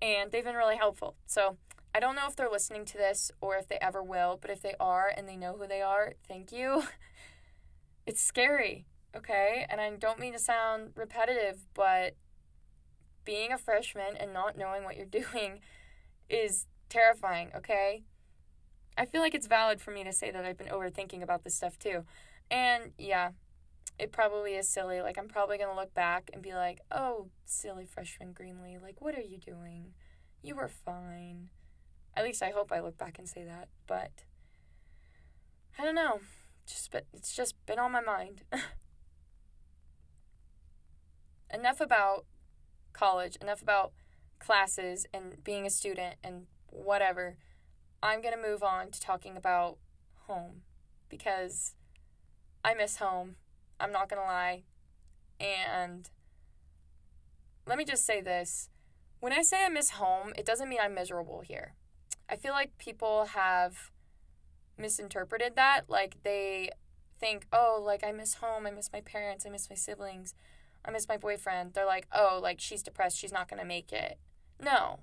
and 0.00 0.30
they've 0.30 0.44
been 0.44 0.56
really 0.56 0.76
helpful. 0.76 1.16
So 1.26 1.58
I 1.94 2.00
don't 2.00 2.16
know 2.16 2.26
if 2.26 2.36
they're 2.36 2.50
listening 2.50 2.84
to 2.86 2.96
this 2.96 3.30
or 3.40 3.56
if 3.56 3.68
they 3.68 3.78
ever 3.80 4.02
will, 4.02 4.38
but 4.40 4.50
if 4.50 4.62
they 4.62 4.74
are 4.80 5.12
and 5.14 5.28
they 5.28 5.36
know 5.36 5.56
who 5.58 5.66
they 5.66 5.82
are, 5.82 6.14
thank 6.28 6.52
you. 6.52 6.84
It's 8.04 8.20
scary, 8.20 8.86
okay? 9.16 9.64
And 9.70 9.80
I 9.80 9.88
don't 9.90 10.18
mean 10.18 10.32
to 10.32 10.38
sound 10.40 10.90
repetitive, 10.96 11.68
but 11.72 12.16
being 13.24 13.52
a 13.52 13.58
freshman 13.58 14.16
and 14.18 14.32
not 14.32 14.58
knowing 14.58 14.82
what 14.82 14.96
you're 14.96 15.06
doing 15.32 15.60
is 16.28 16.66
terrifying, 16.88 17.50
okay? 17.54 18.02
I 18.96 19.06
feel 19.06 19.20
like 19.20 19.34
it's 19.34 19.46
valid 19.46 19.80
for 19.80 19.92
me 19.92 20.02
to 20.02 20.12
say 20.12 20.32
that 20.32 20.44
I've 20.44 20.58
been 20.58 20.66
overthinking 20.66 21.22
about 21.22 21.44
this 21.44 21.54
stuff 21.54 21.78
too. 21.78 22.04
And 22.50 22.92
yeah, 22.98 23.30
it 23.98 24.12
probably 24.12 24.54
is 24.54 24.68
silly. 24.68 25.00
Like, 25.00 25.18
I'm 25.18 25.28
probably 25.28 25.58
going 25.58 25.70
to 25.70 25.76
look 25.76 25.94
back 25.94 26.30
and 26.32 26.42
be 26.42 26.54
like, 26.54 26.80
oh, 26.90 27.28
silly 27.44 27.86
freshman 27.86 28.34
Greenlee, 28.34 28.82
like, 28.82 29.00
what 29.00 29.16
are 29.16 29.22
you 29.22 29.38
doing? 29.38 29.92
You 30.42 30.56
were 30.56 30.68
fine. 30.68 31.50
At 32.14 32.24
least 32.24 32.42
I 32.42 32.50
hope 32.50 32.72
I 32.72 32.80
look 32.80 32.98
back 32.98 33.18
and 33.18 33.28
say 33.28 33.44
that. 33.44 33.68
But 33.86 34.10
I 35.78 35.84
don't 35.84 35.94
know. 35.94 36.20
Just 36.66 36.90
but 36.90 37.06
it's 37.12 37.34
just 37.34 37.54
been 37.66 37.78
on 37.78 37.92
my 37.92 38.00
mind. 38.00 38.42
enough 41.52 41.80
about 41.80 42.24
college, 42.92 43.36
enough 43.36 43.62
about 43.62 43.92
classes 44.38 45.06
and 45.12 45.42
being 45.42 45.66
a 45.66 45.70
student 45.70 46.16
and 46.22 46.46
whatever. 46.68 47.36
I'm 48.02 48.20
going 48.20 48.34
to 48.34 48.48
move 48.48 48.62
on 48.62 48.90
to 48.90 49.00
talking 49.00 49.36
about 49.36 49.78
home 50.26 50.62
because 51.08 51.74
I 52.64 52.74
miss 52.74 52.96
home 52.96 53.36
I'm 53.82 53.90
not 53.90 54.08
going 54.08 54.22
to 54.22 54.26
lie. 54.26 54.62
And 55.40 56.08
let 57.66 57.76
me 57.76 57.84
just 57.84 58.06
say 58.06 58.20
this 58.20 58.68
when 59.18 59.32
I 59.32 59.42
say 59.42 59.64
I 59.64 59.68
miss 59.68 59.90
home, 59.90 60.32
it 60.36 60.46
doesn't 60.46 60.68
mean 60.68 60.78
I'm 60.80 60.94
miserable 60.94 61.42
here. 61.44 61.74
I 62.32 62.36
feel 62.36 62.52
like 62.52 62.78
people 62.78 63.26
have 63.26 63.90
misinterpreted 64.78 65.54
that. 65.56 65.82
Like 65.88 66.16
they 66.24 66.70
think, 67.20 67.46
oh, 67.52 67.78
like 67.84 68.02
I 68.02 68.10
miss 68.10 68.36
home, 68.36 68.66
I 68.66 68.70
miss 68.70 68.88
my 68.90 69.02
parents, 69.02 69.44
I 69.44 69.50
miss 69.50 69.68
my 69.68 69.76
siblings, 69.76 70.34
I 70.82 70.90
miss 70.90 71.06
my 71.08 71.18
boyfriend. 71.18 71.74
They're 71.74 71.84
like, 71.84 72.06
oh, 72.10 72.40
like 72.42 72.58
she's 72.58 72.82
depressed, 72.82 73.18
she's 73.18 73.34
not 73.34 73.50
to 73.60 73.66
make 73.66 73.92
it. 73.92 74.18
No. 74.58 75.00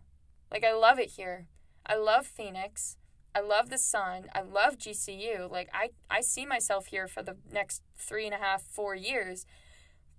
Like 0.51 0.63
I 0.63 0.73
love 0.73 0.97
it 0.97 1.11
here. 1.11 1.45
I 1.85 1.97
love 1.97 2.25
Phoenix. 2.25 2.97
I 3.35 3.41
love 3.41 3.69
the 3.69 3.77
sun. 3.77 4.25
I 4.33 4.41
love 4.41 4.79
GCU. 4.79 5.51
Like 5.51 5.69
I, 5.71 5.89
I 6.09 6.21
see 6.21 6.47
myself 6.47 6.87
here 6.87 7.07
for 7.07 7.21
the 7.21 7.37
next 7.51 7.83
three 7.95 8.25
and 8.25 8.33
a 8.33 8.39
half, 8.39 8.63
four 8.63 8.95
years. 8.95 9.45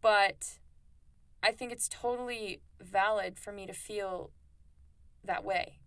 But 0.01 0.61
I 1.42 1.51
think 1.51 1.73
it's 1.73 1.88
totally 1.88 2.61
valid 2.81 3.37
for 3.37 3.51
me 3.51 3.66
to 3.66 3.73
feel 3.73 4.31
that 5.25 5.44
way. 5.44 5.80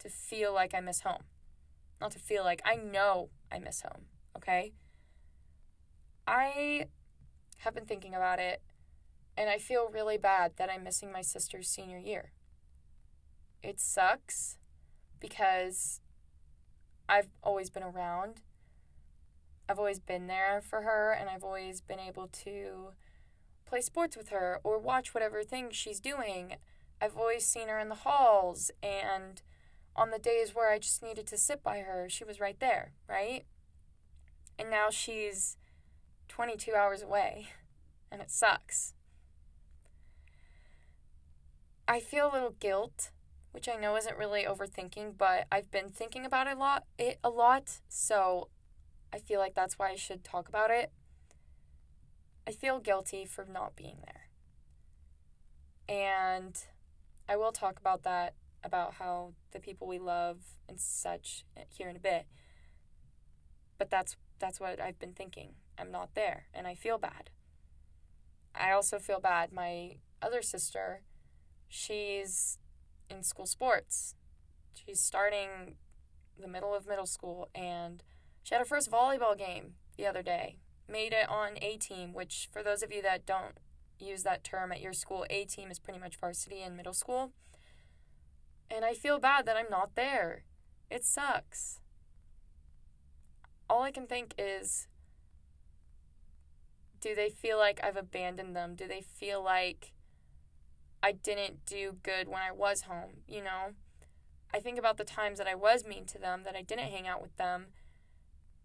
To 0.00 0.08
feel 0.08 0.52
like 0.54 0.74
I 0.74 0.80
miss 0.80 1.00
home. 1.00 1.24
Not 2.00 2.12
to 2.12 2.18
feel 2.18 2.44
like 2.44 2.62
I 2.64 2.76
know 2.76 3.28
I 3.52 3.58
miss 3.58 3.82
home. 3.82 4.06
Okay? 4.36 4.72
I 6.26 6.86
have 7.58 7.74
been 7.74 7.84
thinking 7.84 8.14
about 8.14 8.38
it 8.38 8.62
and 9.36 9.48
I 9.48 9.58
feel 9.58 9.88
really 9.90 10.18
bad 10.18 10.52
that 10.56 10.70
I'm 10.70 10.84
missing 10.84 11.10
my 11.10 11.22
sister's 11.22 11.68
senior 11.68 11.98
year. 11.98 12.32
It 13.62 13.80
sucks 13.80 14.58
because 15.18 16.00
I've 17.08 17.28
always 17.42 17.70
been 17.70 17.82
around. 17.82 18.42
I've 19.68 19.78
always 19.78 19.98
been 19.98 20.26
there 20.26 20.60
for 20.60 20.82
her, 20.82 21.12
and 21.12 21.30
I've 21.30 21.44
always 21.44 21.80
been 21.80 22.00
able 22.00 22.28
to 22.44 22.90
play 23.64 23.80
sports 23.80 24.16
with 24.16 24.30
her 24.30 24.60
or 24.64 24.78
watch 24.78 25.14
whatever 25.14 25.42
thing 25.42 25.68
she's 25.70 26.00
doing. 26.00 26.56
I've 27.00 27.16
always 27.16 27.46
seen 27.46 27.68
her 27.68 27.78
in 27.78 27.88
the 27.88 27.94
halls, 27.94 28.70
and 28.82 29.40
on 30.00 30.10
the 30.10 30.18
days 30.18 30.54
where 30.54 30.72
I 30.72 30.78
just 30.78 31.02
needed 31.02 31.26
to 31.28 31.38
sit 31.38 31.62
by 31.62 31.80
her, 31.80 32.08
she 32.08 32.24
was 32.24 32.40
right 32.40 32.58
there, 32.58 32.92
right? 33.08 33.44
And 34.58 34.70
now 34.70 34.88
she's 34.90 35.56
22 36.28 36.74
hours 36.74 37.02
away, 37.02 37.48
and 38.10 38.20
it 38.20 38.30
sucks. 38.30 38.94
I 41.86 42.00
feel 42.00 42.30
a 42.30 42.32
little 42.32 42.54
guilt 42.58 43.10
which 43.52 43.68
I 43.68 43.76
know 43.76 43.96
isn't 43.96 44.16
really 44.16 44.44
overthinking, 44.44 45.14
but 45.18 45.46
I've 45.50 45.70
been 45.70 45.88
thinking 45.88 46.24
about 46.24 46.46
it 46.46 46.56
a 46.56 46.58
lot 46.58 46.84
it 46.98 47.18
a 47.24 47.30
lot, 47.30 47.80
so 47.88 48.48
I 49.12 49.18
feel 49.18 49.40
like 49.40 49.54
that's 49.54 49.78
why 49.78 49.90
I 49.90 49.96
should 49.96 50.22
talk 50.22 50.48
about 50.48 50.70
it. 50.70 50.92
I 52.46 52.52
feel 52.52 52.78
guilty 52.78 53.24
for 53.24 53.44
not 53.44 53.76
being 53.76 53.98
there. 54.04 54.28
And 55.88 56.56
I 57.28 57.36
will 57.36 57.52
talk 57.52 57.78
about 57.78 58.04
that 58.04 58.34
about 58.62 58.94
how 58.94 59.32
the 59.52 59.60
people 59.60 59.86
we 59.86 59.98
love 59.98 60.38
and 60.68 60.78
such 60.80 61.44
here 61.68 61.88
in 61.88 61.96
a 61.96 62.00
bit. 62.00 62.26
But 63.78 63.90
that's 63.90 64.16
that's 64.38 64.60
what 64.60 64.80
I've 64.80 64.98
been 64.98 65.12
thinking. 65.12 65.54
I'm 65.78 65.90
not 65.90 66.14
there 66.14 66.46
and 66.52 66.66
I 66.66 66.74
feel 66.74 66.98
bad. 66.98 67.30
I 68.54 68.72
also 68.72 68.98
feel 68.98 69.20
bad. 69.20 69.52
My 69.52 69.96
other 70.20 70.42
sister, 70.42 71.02
she's 71.68 72.58
in 73.08 73.22
school 73.22 73.46
sports. 73.46 74.14
She's 74.74 75.00
starting 75.00 75.76
the 76.38 76.48
middle 76.48 76.74
of 76.74 76.86
middle 76.86 77.06
school 77.06 77.48
and 77.54 78.02
she 78.42 78.54
had 78.54 78.60
her 78.60 78.64
first 78.64 78.90
volleyball 78.90 79.36
game 79.36 79.74
the 79.96 80.06
other 80.06 80.22
day. 80.22 80.56
Made 80.88 81.12
it 81.12 81.28
on 81.28 81.52
A 81.62 81.76
team, 81.76 82.12
which 82.12 82.48
for 82.52 82.62
those 82.62 82.82
of 82.82 82.92
you 82.92 83.02
that 83.02 83.26
don't 83.26 83.58
use 83.98 84.22
that 84.22 84.42
term 84.42 84.72
at 84.72 84.80
your 84.80 84.92
school, 84.92 85.24
A 85.30 85.44
team 85.44 85.70
is 85.70 85.78
pretty 85.78 86.00
much 86.00 86.16
varsity 86.16 86.62
in 86.62 86.76
middle 86.76 86.94
school. 86.94 87.32
And 88.70 88.84
I 88.84 88.94
feel 88.94 89.18
bad 89.18 89.46
that 89.46 89.56
I'm 89.56 89.70
not 89.70 89.96
there. 89.96 90.44
It 90.90 91.04
sucks. 91.04 91.80
All 93.68 93.82
I 93.82 93.90
can 93.90 94.06
think 94.06 94.34
is 94.38 94.86
do 97.00 97.14
they 97.14 97.30
feel 97.30 97.58
like 97.58 97.80
I've 97.82 97.96
abandoned 97.96 98.54
them? 98.54 98.74
Do 98.74 98.86
they 98.86 99.00
feel 99.00 99.42
like 99.42 99.92
I 101.02 101.12
didn't 101.12 101.64
do 101.64 101.96
good 102.02 102.28
when 102.28 102.42
I 102.42 102.52
was 102.52 102.82
home? 102.82 103.22
You 103.26 103.42
know? 103.42 103.74
I 104.52 104.60
think 104.60 104.78
about 104.78 104.98
the 104.98 105.04
times 105.04 105.38
that 105.38 105.46
I 105.46 105.54
was 105.54 105.84
mean 105.84 106.06
to 106.06 106.18
them, 106.18 106.42
that 106.44 106.56
I 106.56 106.62
didn't 106.62 106.90
hang 106.90 107.06
out 107.06 107.22
with 107.22 107.36
them, 107.36 107.66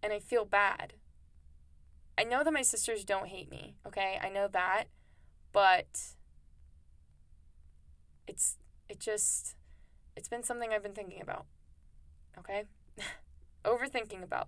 and 0.02 0.12
I 0.12 0.20
feel 0.20 0.46
bad. 0.46 0.94
I 2.18 2.24
know 2.24 2.44
that 2.44 2.54
my 2.54 2.62
sisters 2.62 3.04
don't 3.04 3.28
hate 3.28 3.52
me, 3.52 3.76
okay? 3.86 4.20
I 4.22 4.30
know 4.30 4.48
that, 4.48 4.86
but 5.52 6.16
it's 8.28 8.58
it 8.90 9.00
just 9.00 9.56
it's 10.16 10.28
been 10.28 10.44
something 10.44 10.72
I've 10.72 10.84
been 10.84 10.94
thinking 10.94 11.22
about. 11.22 11.46
Okay? 12.38 12.64
Overthinking 13.66 14.24
about. 14.24 14.48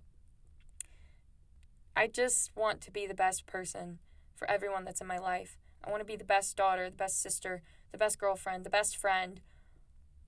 I 1.96 2.06
just 2.06 2.50
want 2.54 2.80
to 2.82 2.90
be 2.90 3.06
the 3.06 3.14
best 3.14 3.46
person 3.46 3.98
for 4.36 4.48
everyone 4.50 4.84
that's 4.84 5.00
in 5.00 5.06
my 5.06 5.18
life. 5.18 5.58
I 5.84 5.90
want 5.90 6.00
to 6.00 6.06
be 6.06 6.16
the 6.16 6.24
best 6.24 6.56
daughter, 6.56 6.88
the 6.88 6.96
best 6.96 7.20
sister, 7.20 7.62
the 7.92 7.98
best 7.98 8.18
girlfriend, 8.18 8.64
the 8.64 8.70
best 8.70 8.96
friend, 8.96 9.40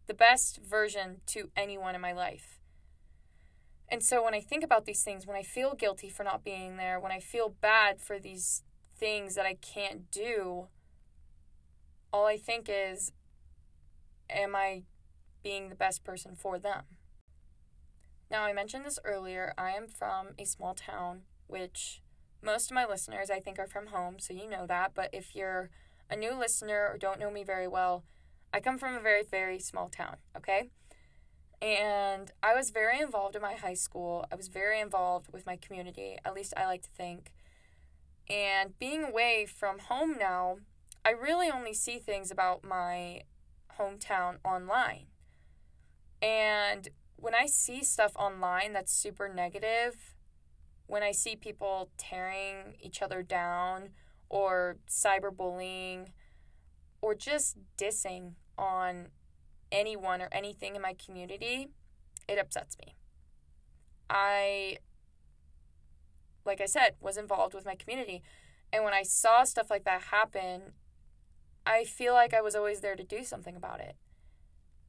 the 0.06 0.14
best 0.14 0.58
version 0.68 1.20
to 1.26 1.50
anyone 1.56 1.94
in 1.94 2.00
my 2.00 2.12
life. 2.12 2.58
And 3.88 4.02
so 4.02 4.24
when 4.24 4.34
I 4.34 4.40
think 4.40 4.62
about 4.64 4.84
these 4.84 5.02
things, 5.02 5.26
when 5.26 5.36
I 5.36 5.42
feel 5.42 5.74
guilty 5.74 6.08
for 6.08 6.22
not 6.22 6.44
being 6.44 6.76
there, 6.76 6.98
when 7.00 7.12
I 7.12 7.18
feel 7.20 7.54
bad 7.60 8.00
for 8.00 8.18
these 8.18 8.62
things 8.96 9.34
that 9.34 9.46
I 9.46 9.54
can't 9.54 10.10
do, 10.10 10.68
all 12.12 12.26
I 12.26 12.36
think 12.36 12.68
is, 12.68 13.12
am 14.28 14.54
I 14.54 14.82
being 15.42 15.68
the 15.68 15.74
best 15.74 16.04
person 16.04 16.34
for 16.36 16.58
them? 16.58 16.84
Now, 18.30 18.44
I 18.44 18.52
mentioned 18.52 18.86
this 18.86 18.98
earlier. 19.04 19.52
I 19.58 19.70
am 19.72 19.88
from 19.88 20.28
a 20.38 20.44
small 20.44 20.74
town, 20.74 21.22
which 21.48 22.00
most 22.42 22.70
of 22.70 22.74
my 22.74 22.86
listeners 22.86 23.30
I 23.30 23.40
think 23.40 23.58
are 23.58 23.66
from 23.66 23.88
home, 23.88 24.18
so 24.18 24.32
you 24.32 24.48
know 24.48 24.66
that. 24.66 24.92
But 24.94 25.10
if 25.12 25.34
you're 25.34 25.70
a 26.08 26.16
new 26.16 26.38
listener 26.38 26.88
or 26.90 26.96
don't 26.98 27.18
know 27.18 27.30
me 27.30 27.42
very 27.42 27.66
well, 27.66 28.04
I 28.52 28.60
come 28.60 28.78
from 28.78 28.94
a 28.94 29.00
very, 29.00 29.22
very 29.22 29.58
small 29.58 29.88
town, 29.88 30.16
okay? 30.36 30.70
And 31.60 32.30
I 32.42 32.54
was 32.54 32.70
very 32.70 33.00
involved 33.00 33.36
in 33.36 33.42
my 33.42 33.54
high 33.54 33.74
school. 33.74 34.24
I 34.32 34.34
was 34.34 34.48
very 34.48 34.80
involved 34.80 35.32
with 35.32 35.44
my 35.44 35.56
community, 35.56 36.16
at 36.24 36.34
least 36.34 36.54
I 36.56 36.66
like 36.66 36.82
to 36.82 36.90
think. 36.96 37.32
And 38.28 38.78
being 38.78 39.04
away 39.04 39.46
from 39.46 39.80
home 39.80 40.16
now, 40.18 40.58
I 41.04 41.10
really 41.10 41.50
only 41.50 41.74
see 41.74 41.98
things 41.98 42.30
about 42.30 42.64
my 42.64 43.22
hometown 43.78 44.36
online. 44.44 45.06
And 46.22 46.88
when 47.16 47.34
I 47.34 47.46
see 47.46 47.82
stuff 47.82 48.12
online 48.16 48.72
that's 48.72 48.92
super 48.92 49.28
negative, 49.28 50.14
when 50.86 51.02
I 51.02 51.12
see 51.12 51.36
people 51.36 51.90
tearing 51.96 52.76
each 52.80 53.00
other 53.00 53.22
down 53.22 53.90
or 54.28 54.76
cyberbullying 54.88 56.08
or 57.00 57.14
just 57.14 57.56
dissing 57.78 58.32
on 58.58 59.08
anyone 59.72 60.20
or 60.20 60.28
anything 60.32 60.76
in 60.76 60.82
my 60.82 60.94
community, 60.94 61.68
it 62.28 62.38
upsets 62.38 62.76
me. 62.84 62.94
I, 64.08 64.78
like 66.44 66.60
I 66.60 66.66
said, 66.66 66.96
was 67.00 67.16
involved 67.16 67.54
with 67.54 67.64
my 67.64 67.76
community. 67.76 68.22
And 68.72 68.84
when 68.84 68.92
I 68.92 69.02
saw 69.02 69.44
stuff 69.44 69.70
like 69.70 69.84
that 69.84 70.02
happen, 70.02 70.72
I 71.64 71.84
feel 71.84 72.14
like 72.14 72.34
I 72.34 72.40
was 72.40 72.54
always 72.54 72.80
there 72.80 72.96
to 72.96 73.04
do 73.04 73.24
something 73.24 73.56
about 73.56 73.80
it. 73.80 73.96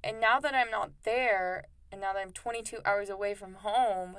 And 0.04 0.20
now 0.20 0.40
that 0.40 0.56
I'm 0.56 0.72
not 0.72 0.92
there, 1.04 1.66
and 1.92 2.02
now 2.02 2.14
that 2.14 2.20
I'm 2.20 2.32
22 2.32 2.80
hours 2.86 3.10
away 3.10 3.34
from 3.34 3.56
home, 3.56 4.18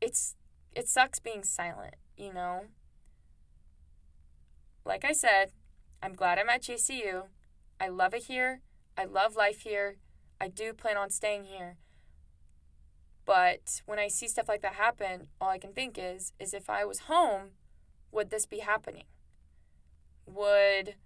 it's 0.00 0.36
it 0.74 0.88
sucks 0.88 1.18
being 1.18 1.42
silent, 1.42 1.96
you 2.16 2.32
know? 2.32 2.66
Like 4.84 5.04
I 5.04 5.12
said, 5.12 5.50
I'm 6.02 6.14
glad 6.14 6.38
I'm 6.38 6.48
at 6.48 6.62
GCU. 6.62 7.24
I 7.80 7.88
love 7.88 8.14
it 8.14 8.24
here. 8.24 8.60
I 8.96 9.04
love 9.04 9.36
life 9.36 9.60
here. 9.60 9.96
I 10.40 10.48
do 10.48 10.72
plan 10.72 10.96
on 10.96 11.10
staying 11.10 11.44
here. 11.44 11.76
But 13.26 13.82
when 13.86 13.98
I 13.98 14.08
see 14.08 14.26
stuff 14.26 14.48
like 14.48 14.62
that 14.62 14.74
happen, 14.74 15.28
all 15.40 15.50
I 15.50 15.58
can 15.58 15.72
think 15.72 15.98
is 15.98 16.32
is 16.40 16.54
if 16.54 16.70
I 16.70 16.84
was 16.84 17.00
home, 17.00 17.50
would 18.10 18.30
this 18.30 18.46
be 18.46 18.60
happening? 18.60 19.04
Would 20.26 20.96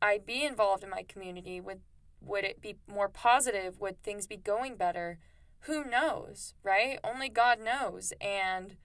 I 0.00 0.18
be 0.18 0.44
involved 0.44 0.84
in 0.84 0.90
my 0.90 1.02
community? 1.02 1.60
Would 1.60 1.80
would 2.20 2.44
it 2.44 2.60
be 2.60 2.76
more 2.86 3.08
positive? 3.08 3.80
Would 3.80 4.02
things 4.02 4.26
be 4.26 4.36
going 4.36 4.76
better? 4.76 5.18
Who 5.62 5.84
knows, 5.84 6.54
right? 6.62 6.98
Only 7.02 7.28
God 7.28 7.58
knows. 7.60 8.12
And 8.20 8.76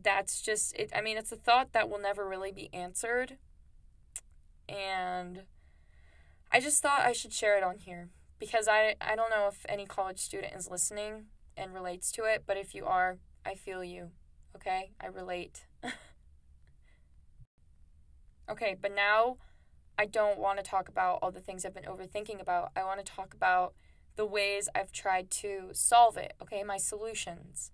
that's 0.00 0.42
just 0.42 0.74
it 0.76 0.90
I 0.94 1.00
mean 1.00 1.16
it's 1.16 1.32
a 1.32 1.36
thought 1.36 1.72
that 1.72 1.88
will 1.88 2.00
never 2.00 2.28
really 2.28 2.50
be 2.50 2.68
answered 2.74 3.38
and 4.68 5.42
I 6.50 6.60
just 6.60 6.82
thought 6.82 7.00
I 7.00 7.12
should 7.12 7.32
share 7.32 7.56
it 7.56 7.62
on 7.62 7.78
here 7.78 8.10
because 8.38 8.68
I 8.68 8.96
I 9.00 9.16
don't 9.16 9.30
know 9.30 9.48
if 9.48 9.64
any 9.68 9.86
college 9.86 10.18
student 10.18 10.54
is 10.54 10.70
listening 10.70 11.26
and 11.56 11.72
relates 11.72 12.10
to 12.12 12.24
it, 12.24 12.44
but 12.46 12.56
if 12.56 12.74
you 12.74 12.84
are, 12.84 13.18
I 13.46 13.54
feel 13.54 13.84
you. 13.84 14.10
Okay? 14.56 14.90
I 15.00 15.06
relate. 15.06 15.66
okay, 18.50 18.76
but 18.80 18.94
now 18.94 19.36
I 19.98 20.06
don't 20.06 20.38
want 20.38 20.58
to 20.58 20.64
talk 20.64 20.88
about 20.88 21.20
all 21.22 21.30
the 21.30 21.40
things 21.40 21.64
I've 21.64 21.74
been 21.74 21.84
overthinking 21.84 22.40
about. 22.40 22.72
I 22.76 22.82
want 22.82 23.04
to 23.04 23.12
talk 23.12 23.34
about 23.34 23.74
the 24.16 24.26
ways 24.26 24.68
I've 24.74 24.92
tried 24.92 25.30
to 25.32 25.70
solve 25.72 26.16
it, 26.16 26.34
okay? 26.42 26.62
My 26.62 26.76
solutions. 26.76 27.70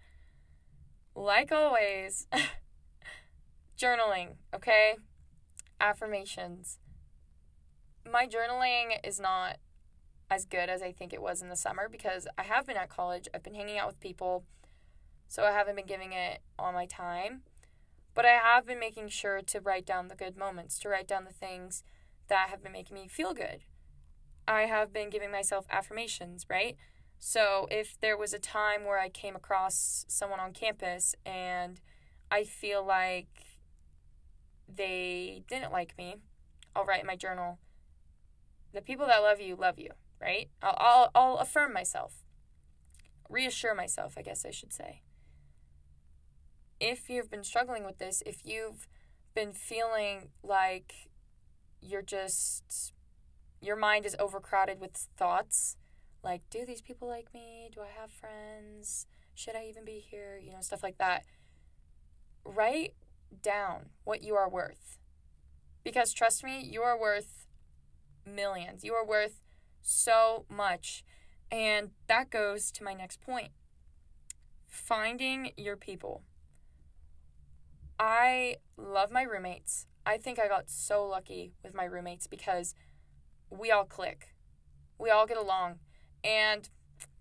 Like 1.14 1.52
always, 1.52 2.26
journaling, 3.78 4.36
okay? 4.54 4.96
Affirmations 5.80 6.78
my 8.10 8.26
journaling 8.26 8.96
is 9.04 9.20
not 9.20 9.56
as 10.30 10.44
good 10.44 10.68
as 10.68 10.82
I 10.82 10.92
think 10.92 11.12
it 11.12 11.22
was 11.22 11.42
in 11.42 11.48
the 11.48 11.56
summer 11.56 11.88
because 11.88 12.26
I 12.38 12.42
have 12.42 12.66
been 12.66 12.76
at 12.76 12.88
college. 12.88 13.28
I've 13.34 13.42
been 13.42 13.54
hanging 13.54 13.78
out 13.78 13.88
with 13.88 14.00
people, 14.00 14.44
so 15.28 15.44
I 15.44 15.50
haven't 15.50 15.76
been 15.76 15.86
giving 15.86 16.12
it 16.12 16.40
all 16.58 16.72
my 16.72 16.86
time. 16.86 17.42
But 18.14 18.24
I 18.24 18.38
have 18.42 18.66
been 18.66 18.80
making 18.80 19.08
sure 19.08 19.40
to 19.40 19.60
write 19.60 19.86
down 19.86 20.08
the 20.08 20.14
good 20.14 20.36
moments, 20.36 20.78
to 20.80 20.88
write 20.88 21.06
down 21.06 21.24
the 21.24 21.32
things 21.32 21.82
that 22.30 22.48
have 22.48 22.62
been 22.62 22.72
making 22.72 22.94
me 22.94 23.08
feel 23.08 23.34
good. 23.34 23.64
I 24.48 24.62
have 24.62 24.92
been 24.92 25.10
giving 25.10 25.30
myself 25.30 25.66
affirmations, 25.70 26.46
right? 26.48 26.76
So 27.18 27.68
if 27.70 28.00
there 28.00 28.16
was 28.16 28.32
a 28.32 28.38
time 28.38 28.84
where 28.86 28.98
I 28.98 29.10
came 29.10 29.36
across 29.36 30.06
someone 30.08 30.40
on 30.40 30.54
campus 30.54 31.14
and 31.26 31.78
I 32.30 32.44
feel 32.44 32.84
like 32.84 33.28
they 34.66 35.42
didn't 35.46 35.72
like 35.72 35.98
me, 35.98 36.16
I'll 36.74 36.86
write 36.86 37.02
in 37.02 37.06
my 37.06 37.16
journal 37.16 37.58
the 38.72 38.80
people 38.80 39.06
that 39.06 39.18
love 39.18 39.40
you 39.40 39.56
love 39.56 39.78
you, 39.78 39.90
right? 40.20 40.48
I'll, 40.62 40.76
I'll, 40.78 41.10
I'll 41.14 41.36
affirm 41.38 41.72
myself, 41.72 42.24
reassure 43.28 43.74
myself, 43.74 44.14
I 44.16 44.22
guess 44.22 44.46
I 44.46 44.50
should 44.50 44.72
say. 44.72 45.02
If 46.78 47.10
you've 47.10 47.30
been 47.30 47.44
struggling 47.44 47.84
with 47.84 47.98
this, 47.98 48.22
if 48.24 48.40
you've 48.44 48.86
been 49.34 49.52
feeling 49.52 50.28
like 50.42 51.09
you're 51.80 52.02
just, 52.02 52.92
your 53.60 53.76
mind 53.76 54.06
is 54.06 54.16
overcrowded 54.18 54.80
with 54.80 55.08
thoughts, 55.16 55.76
like, 56.22 56.42
do 56.50 56.66
these 56.66 56.82
people 56.82 57.08
like 57.08 57.32
me? 57.32 57.70
Do 57.74 57.80
I 57.80 58.00
have 58.00 58.10
friends? 58.10 59.06
Should 59.34 59.56
I 59.56 59.66
even 59.68 59.84
be 59.84 60.04
here? 60.10 60.38
You 60.42 60.52
know, 60.52 60.60
stuff 60.60 60.82
like 60.82 60.98
that. 60.98 61.24
Write 62.44 62.94
down 63.42 63.90
what 64.04 64.22
you 64.22 64.34
are 64.34 64.48
worth. 64.48 64.98
Because 65.82 66.12
trust 66.12 66.44
me, 66.44 66.60
you 66.60 66.82
are 66.82 66.98
worth 66.98 67.46
millions. 68.26 68.84
You 68.84 68.94
are 68.94 69.06
worth 69.06 69.40
so 69.80 70.44
much. 70.50 71.04
And 71.50 71.90
that 72.06 72.30
goes 72.30 72.70
to 72.72 72.84
my 72.84 72.92
next 72.92 73.20
point 73.20 73.50
finding 74.70 75.50
your 75.56 75.76
people. 75.76 76.22
I 77.98 78.56
love 78.76 79.10
my 79.10 79.22
roommates. 79.22 79.86
I 80.04 80.16
think 80.16 80.38
I 80.38 80.48
got 80.48 80.70
so 80.70 81.04
lucky 81.04 81.52
with 81.62 81.74
my 81.74 81.84
roommates 81.84 82.26
because 82.26 82.74
we 83.50 83.70
all 83.70 83.84
click. 83.84 84.34
We 84.98 85.10
all 85.10 85.26
get 85.26 85.36
along. 85.36 85.78
And 86.24 86.68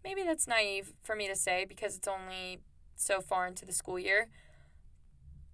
maybe 0.04 0.24
that's 0.24 0.48
naive 0.48 0.94
for 1.04 1.16
me 1.16 1.28
to 1.28 1.36
say 1.36 1.66
because 1.68 1.96
it's 1.96 2.08
only 2.08 2.60
so 2.96 3.22
far 3.22 3.48
into 3.48 3.66
the 3.66 3.74
school 3.74 4.00
year. 4.00 4.30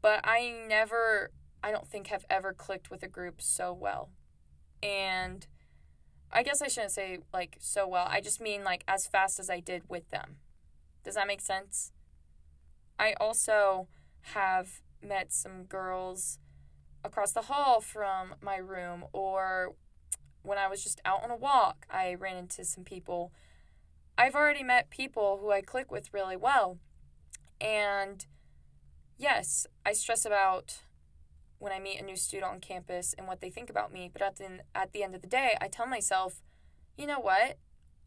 But 0.02 0.22
I 0.24 0.54
never 0.68 1.32
I 1.64 1.72
don't 1.72 1.88
think 1.88 2.08
have 2.08 2.26
ever 2.30 2.54
clicked 2.54 2.92
with 2.92 3.02
a 3.02 3.08
group 3.08 3.42
so 3.42 3.74
well. 3.74 4.12
And 4.84 5.48
I 6.32 6.44
guess 6.44 6.62
I 6.62 6.68
shouldn't 6.68 6.92
say 6.92 7.20
like 7.34 7.58
so 7.60 7.88
well. 7.88 8.08
I 8.08 8.22
just 8.22 8.40
mean 8.40 8.64
like 8.64 8.84
as 8.88 9.08
fast 9.08 9.40
as 9.40 9.50
I 9.50 9.62
did 9.62 9.84
with 9.90 10.10
them. 10.12 10.38
Does 11.04 11.16
that 11.16 11.28
make 11.28 11.42
sense? 11.42 11.92
I 13.00 13.14
also 13.20 13.88
have 14.34 14.82
met 15.02 15.34
some 15.34 15.64
girls 15.64 16.40
across 17.06 17.32
the 17.32 17.44
hall 17.44 17.80
from 17.80 18.36
my 18.41 18.58
room 18.58 19.06
or 19.13 19.76
when 20.41 20.58
I 20.58 20.68
was 20.68 20.84
just 20.84 21.00
out 21.06 21.24
on 21.24 21.32
a 21.32 21.36
walk, 21.36 21.86
I 21.89 22.15
ran 22.15 22.38
into 22.38 22.65
some 22.65 22.84
people. 22.84 23.32
I've 24.18 24.36
already 24.36 24.63
met 24.63 24.89
people 24.89 25.39
who 25.41 25.52
I 25.52 25.62
click 25.62 25.91
with 25.91 26.13
really 26.13 26.36
well. 26.36 26.78
And 27.62 28.26
yes, 29.18 29.65
I 29.86 29.94
stress 29.94 30.26
about 30.26 30.82
when 31.58 31.72
I 31.72 31.80
meet 31.80 32.00
a 32.00 32.06
new 32.06 32.15
student 32.15 32.52
on 32.52 32.60
campus 32.60 33.15
and 33.18 33.28
what 33.28 33.41
they 33.41 33.50
think 33.50 33.70
about 33.70 33.94
me, 33.94 34.10
but 34.12 34.22
at 34.22 34.36
the, 34.36 34.60
at 34.74 34.91
the 34.91 35.04
end 35.04 35.15
of 35.15 35.22
the 35.22 35.28
day, 35.28 35.58
I 35.62 35.68
tell 35.68 35.88
myself, 35.88 36.41
you 36.98 37.08
know 37.08 37.20
what? 37.20 37.58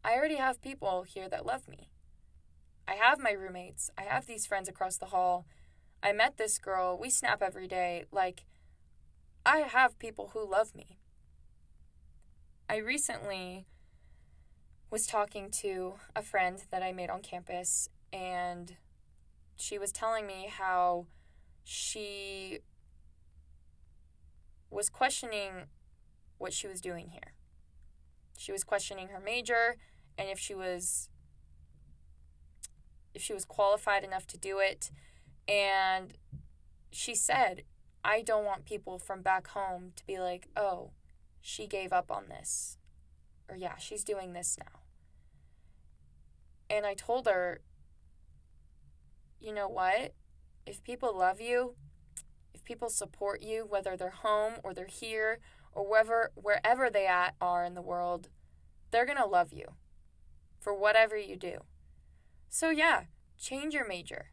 I 0.04 0.14
already 0.14 0.36
have 0.36 0.62
people 0.62 1.02
here 1.02 1.28
that 1.28 1.46
love 1.46 1.66
me. 1.66 1.90
I 2.86 2.94
have 2.94 3.18
my 3.18 3.32
roommates. 3.32 3.90
I 3.98 4.02
have 4.02 4.26
these 4.26 4.46
friends 4.46 4.68
across 4.68 4.96
the 4.96 5.06
hall. 5.06 5.46
I 6.02 6.12
met 6.12 6.36
this 6.36 6.58
girl. 6.58 6.96
We 6.98 7.10
snap 7.10 7.42
every 7.42 7.66
day. 7.66 8.04
Like, 8.12 8.44
I 9.48 9.60
have 9.60 9.98
people 9.98 10.32
who 10.34 10.46
love 10.46 10.74
me. 10.74 10.98
I 12.68 12.76
recently 12.76 13.64
was 14.90 15.06
talking 15.06 15.50
to 15.62 15.94
a 16.14 16.20
friend 16.20 16.62
that 16.70 16.82
I 16.82 16.92
made 16.92 17.08
on 17.08 17.22
campus, 17.22 17.88
and 18.12 18.76
she 19.56 19.78
was 19.78 19.90
telling 19.90 20.26
me 20.26 20.50
how 20.50 21.06
she 21.64 22.58
was 24.70 24.90
questioning 24.90 25.68
what 26.36 26.52
she 26.52 26.66
was 26.66 26.82
doing 26.82 27.08
here. 27.12 27.32
She 28.36 28.52
was 28.52 28.64
questioning 28.64 29.08
her 29.08 29.18
major 29.18 29.76
and 30.18 30.28
if 30.28 30.38
she 30.38 30.54
was 30.54 31.08
if 33.14 33.22
she 33.22 33.32
was 33.32 33.46
qualified 33.46 34.04
enough 34.04 34.26
to 34.26 34.36
do 34.36 34.58
it 34.58 34.90
and 35.48 36.18
she 36.90 37.14
said, 37.14 37.62
"I 38.04 38.22
don't 38.22 38.44
want 38.44 38.64
people 38.64 38.98
from 38.98 39.22
back 39.22 39.48
home 39.48 39.92
to 39.96 40.06
be 40.06 40.18
like, 40.18 40.48
"Oh, 40.56 40.92
she 41.40 41.66
gave 41.66 41.92
up 41.92 42.10
on 42.10 42.28
this." 42.28 42.78
Or 43.48 43.56
yeah, 43.56 43.76
she's 43.76 44.04
doing 44.04 44.32
this 44.32 44.58
now. 44.58 44.80
And 46.70 46.84
I 46.84 46.94
told 46.94 47.26
her, 47.26 47.62
"You 49.40 49.52
know 49.52 49.68
what? 49.68 50.14
If 50.66 50.82
people 50.82 51.16
love 51.16 51.40
you, 51.40 51.76
if 52.52 52.62
people 52.64 52.90
support 52.90 53.42
you, 53.42 53.64
whether 53.64 53.96
they're 53.96 54.10
home 54.10 54.54
or 54.62 54.74
they're 54.74 54.86
here 54.86 55.40
or 55.72 55.86
wherever 55.86 56.32
wherever 56.34 56.90
they 56.90 57.06
at 57.06 57.34
are 57.40 57.64
in 57.64 57.74
the 57.74 57.82
world, 57.82 58.28
they're 58.90 59.06
gonna 59.06 59.26
love 59.26 59.52
you 59.52 59.74
for 60.58 60.74
whatever 60.74 61.16
you 61.16 61.36
do. 61.36 61.64
So 62.48 62.70
yeah, 62.70 63.04
change 63.38 63.74
your 63.74 63.86
major. 63.86 64.32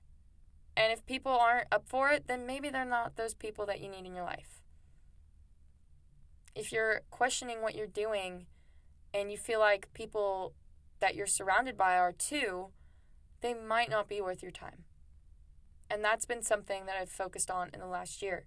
And 0.77 0.91
if 0.91 1.05
people 1.05 1.31
aren't 1.31 1.67
up 1.71 1.87
for 1.87 2.09
it, 2.09 2.27
then 2.27 2.45
maybe 2.45 2.69
they're 2.69 2.85
not 2.85 3.15
those 3.15 3.33
people 3.33 3.65
that 3.65 3.79
you 3.79 3.89
need 3.89 4.05
in 4.05 4.15
your 4.15 4.25
life. 4.25 4.61
If 6.53 6.71
you're 6.71 7.01
questioning 7.09 7.61
what 7.61 7.75
you're 7.75 7.87
doing 7.87 8.47
and 9.13 9.31
you 9.31 9.37
feel 9.37 9.59
like 9.59 9.93
people 9.93 10.53
that 10.99 11.15
you're 11.15 11.27
surrounded 11.27 11.77
by 11.77 11.97
are 11.97 12.11
too, 12.11 12.69
they 13.41 13.53
might 13.53 13.89
not 13.89 14.07
be 14.07 14.21
worth 14.21 14.41
your 14.41 14.51
time. 14.51 14.83
And 15.89 16.03
that's 16.03 16.25
been 16.25 16.41
something 16.41 16.85
that 16.85 16.95
I've 16.99 17.09
focused 17.09 17.51
on 17.51 17.69
in 17.73 17.79
the 17.79 17.87
last 17.87 18.21
year. 18.21 18.45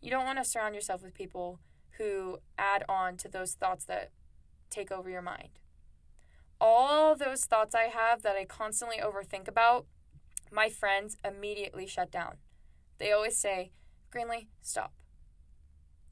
You 0.00 0.10
don't 0.10 0.24
want 0.24 0.38
to 0.38 0.44
surround 0.44 0.74
yourself 0.74 1.02
with 1.02 1.14
people 1.14 1.60
who 1.98 2.38
add 2.56 2.84
on 2.88 3.16
to 3.18 3.28
those 3.28 3.54
thoughts 3.54 3.84
that 3.86 4.10
take 4.70 4.90
over 4.90 5.10
your 5.10 5.20
mind. 5.20 5.58
All 6.60 7.16
those 7.16 7.44
thoughts 7.44 7.74
I 7.74 7.84
have 7.84 8.22
that 8.22 8.36
I 8.36 8.44
constantly 8.44 8.98
overthink 8.98 9.48
about, 9.48 9.86
my 10.50 10.68
friends 10.68 11.16
immediately 11.24 11.86
shut 11.86 12.10
down. 12.10 12.36
They 12.98 13.12
always 13.12 13.36
say, 13.36 13.72
Greenlee, 14.14 14.48
stop. 14.60 14.92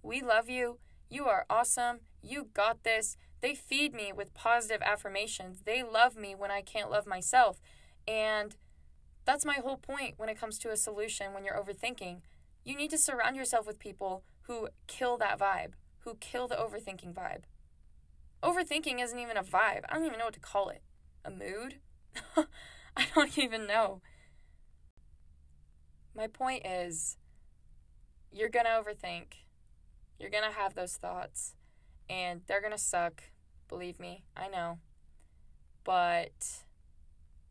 We 0.03 0.23
love 0.23 0.49
you. 0.49 0.79
You 1.11 1.27
are 1.27 1.47
awesome. 1.51 2.01
You 2.23 2.49
got 2.55 2.85
this. 2.85 3.17
They 3.41 3.55
feed 3.55 3.95
me 3.95 4.13
with 4.13 4.35
positive 4.35 4.83
affirmations. 4.83 5.63
They 5.65 5.83
love 5.83 6.17
me 6.17 6.35
when 6.35 6.51
I 6.51 6.63
can't 6.63 6.91
love 6.91 7.07
myself. 7.07 7.61
And 8.07 8.57
that's 9.25 9.45
my 9.45 9.57
whole 9.57 9.77
point 9.77 10.15
when 10.17 10.29
it 10.29 10.41
comes 10.41 10.59
to 10.61 10.71
a 10.71 10.77
solution 10.77 11.35
when 11.35 11.45
you're 11.45 11.55
overthinking. 11.55 12.21
You 12.65 12.77
need 12.77 12.91
to 12.91 12.99
surround 12.99 13.37
yourself 13.37 13.67
with 13.67 13.79
people 13.79 14.25
who 14.43 14.69
kill 14.87 15.19
that 15.19 15.39
vibe, 15.39 15.73
who 16.01 16.15
kill 16.15 16.49
the 16.49 16.57
overthinking 16.57 17.15
vibe. 17.15 17.43
Overthinking 18.43 19.03
isn't 19.03 19.19
even 19.19 19.37
a 19.37 19.43
vibe. 19.43 19.83
I 19.89 19.95
don't 19.95 20.07
even 20.07 20.19
know 20.19 20.27
what 20.27 20.35
to 20.35 20.41
call 20.41 20.69
it. 20.69 20.83
A 21.25 21.31
mood? 21.31 21.77
I 22.97 23.07
don't 23.15 23.37
even 23.37 23.67
know. 23.67 24.01
My 26.19 26.27
point 26.27 26.67
is, 26.67 27.17
you're 28.33 28.49
gonna 28.49 28.71
overthink. 28.71 29.45
You're 30.19 30.31
gonna 30.31 30.51
have 30.51 30.75
those 30.75 30.97
thoughts, 30.97 31.55
and 32.11 32.41
they're 32.49 32.61
gonna 32.61 32.77
suck. 32.77 33.23
Believe 33.69 34.01
me, 34.01 34.25
I 34.37 34.49
know. 34.49 34.81
But 35.85 36.65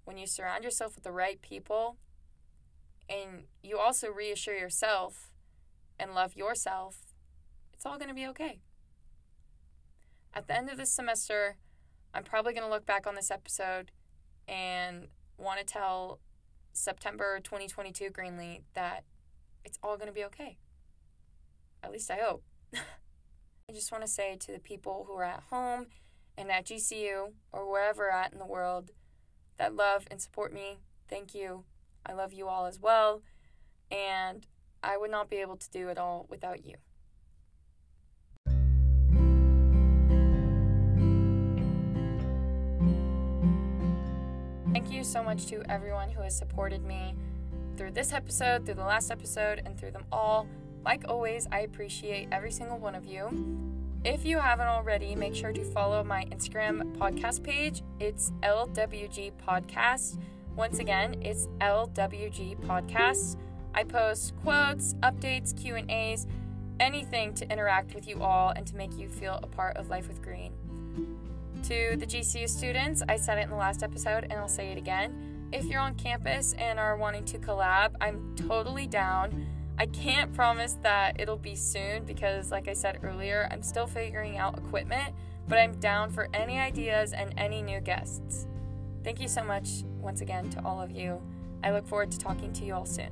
when 0.03 0.17
you 0.17 0.27
surround 0.27 0.65
yourself 0.65 0.95
with 0.95 1.05
the 1.05 1.13
right 1.13 1.41
people 1.41 1.95
and 3.09 3.45
you 3.63 3.77
also 3.77 4.11
reassure 4.11 4.57
yourself 4.57 5.31
and 5.97 6.13
love 6.13 6.35
yourself, 6.35 7.15
it's 7.73 7.85
all 7.85 7.97
going 7.97 8.09
to 8.09 8.15
be 8.15 8.27
okay. 8.27 8.59
At 10.33 10.47
the 10.47 10.55
end 10.55 10.69
of 10.69 10.77
this 10.77 10.91
semester, 10.91 11.57
I'm 12.13 12.23
probably 12.23 12.53
going 12.53 12.65
to 12.65 12.69
look 12.69 12.85
back 12.85 13.07
on 13.07 13.15
this 13.15 13.31
episode 13.31 13.91
and 14.47 15.07
want 15.37 15.59
to 15.59 15.65
tell 15.65 16.19
September 16.77 17.39
2022 17.39 18.09
Greenlee 18.09 18.61
that 18.73 19.03
it's 19.65 19.79
all 19.83 19.97
going 19.97 20.07
to 20.07 20.13
be 20.13 20.23
okay. 20.25 20.57
At 21.83 21.91
least 21.91 22.09
I 22.11 22.17
hope. 22.17 22.43
I 22.73 23.73
just 23.73 23.91
want 23.91 24.03
to 24.05 24.09
say 24.09 24.37
to 24.37 24.51
the 24.51 24.59
people 24.59 25.05
who 25.07 25.15
are 25.15 25.23
at 25.23 25.43
home 25.49 25.87
and 26.37 26.51
at 26.51 26.65
GCU 26.65 27.33
or 27.51 27.69
wherever 27.69 28.09
at 28.09 28.31
in 28.31 28.39
the 28.39 28.45
world, 28.45 28.91
that 29.57 29.75
love 29.75 30.07
and 30.09 30.21
support 30.21 30.53
me. 30.53 30.77
Thank 31.09 31.33
you. 31.33 31.65
I 32.05 32.13
love 32.13 32.31
you 32.31 32.47
all 32.47 32.65
as 32.65 32.79
well. 32.79 33.23
And 33.91 34.45
I 34.83 34.97
would 34.97 35.11
not 35.11 35.29
be 35.29 35.37
able 35.37 35.57
to 35.57 35.69
do 35.69 35.89
it 35.89 35.97
all 35.97 36.27
without 36.29 36.65
you. 36.65 36.75
Thank 44.77 44.91
you 44.91 45.03
so 45.03 45.23
much 45.23 45.47
to 45.47 45.63
everyone 45.71 46.11
who 46.11 46.21
has 46.21 46.37
supported 46.37 46.83
me 46.83 47.15
through 47.77 47.93
this 47.93 48.13
episode, 48.13 48.63
through 48.63 48.75
the 48.75 48.85
last 48.85 49.09
episode, 49.09 49.63
and 49.65 49.75
through 49.75 49.89
them 49.89 50.05
all. 50.11 50.47
Like 50.85 51.05
always, 51.09 51.47
I 51.51 51.61
appreciate 51.61 52.27
every 52.31 52.51
single 52.51 52.77
one 52.77 52.93
of 52.93 53.03
you. 53.03 53.57
If 54.05 54.23
you 54.23 54.37
haven't 54.37 54.67
already, 54.67 55.15
make 55.15 55.33
sure 55.33 55.51
to 55.51 55.63
follow 55.63 56.03
my 56.03 56.25
Instagram 56.25 56.95
podcast 56.95 57.41
page. 57.41 57.81
It's 57.99 58.31
LWG 58.43 59.31
Podcast. 59.43 60.21
Once 60.55 60.77
again, 60.77 61.23
it's 61.23 61.47
LWG 61.59 62.59
Podcast. 62.59 63.37
I 63.73 63.83
post 63.83 64.35
quotes, 64.43 64.93
updates, 65.01 65.59
Q&As, 65.59 66.27
anything 66.79 67.33
to 67.33 67.51
interact 67.51 67.95
with 67.95 68.07
you 68.07 68.21
all 68.21 68.51
and 68.51 68.67
to 68.67 68.75
make 68.75 68.95
you 68.95 69.09
feel 69.09 69.39
a 69.41 69.47
part 69.47 69.75
of 69.77 69.89
Life 69.89 70.07
with 70.07 70.21
Green. 70.21 70.53
To 71.67 71.97
the 71.97 72.05
GCU 72.05 72.47
students, 72.47 73.03
I 73.09 73.17
said 73.17 73.39
it 73.39 73.41
in 73.41 73.49
the 73.49 73.57
last 73.57 73.83
episode 73.83 74.23
and 74.23 74.35
I'll 74.35 74.47
say 74.47 74.71
it 74.71 74.77
again. 74.77 75.49
If 75.51 75.65
you're 75.65 75.81
on 75.81 75.95
campus 75.95 76.53
and 76.57 76.79
are 76.79 76.95
wanting 76.95 77.25
to 77.25 77.37
collab, 77.37 77.91
I'm 77.99 78.33
totally 78.37 78.87
down. 78.87 79.45
I 79.77 79.87
can't 79.87 80.33
promise 80.33 80.77
that 80.83 81.19
it'll 81.19 81.35
be 81.35 81.55
soon 81.55 82.05
because, 82.05 82.51
like 82.51 82.69
I 82.69 82.73
said 82.73 82.99
earlier, 83.03 83.49
I'm 83.51 83.61
still 83.61 83.85
figuring 83.85 84.37
out 84.37 84.57
equipment, 84.57 85.13
but 85.49 85.59
I'm 85.59 85.73
down 85.73 86.09
for 86.09 86.29
any 86.33 86.57
ideas 86.57 87.11
and 87.11 87.33
any 87.35 87.61
new 87.61 87.81
guests. 87.81 88.47
Thank 89.03 89.19
you 89.19 89.27
so 89.27 89.43
much 89.43 89.83
once 89.99 90.21
again 90.21 90.49
to 90.51 90.63
all 90.63 90.81
of 90.81 90.91
you. 90.91 91.21
I 91.65 91.73
look 91.73 91.85
forward 91.85 92.11
to 92.11 92.17
talking 92.17 92.53
to 92.53 92.63
you 92.63 92.75
all 92.75 92.85
soon. 92.85 93.09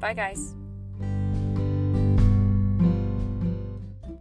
Bye, 0.00 0.14
guys. 0.14 0.56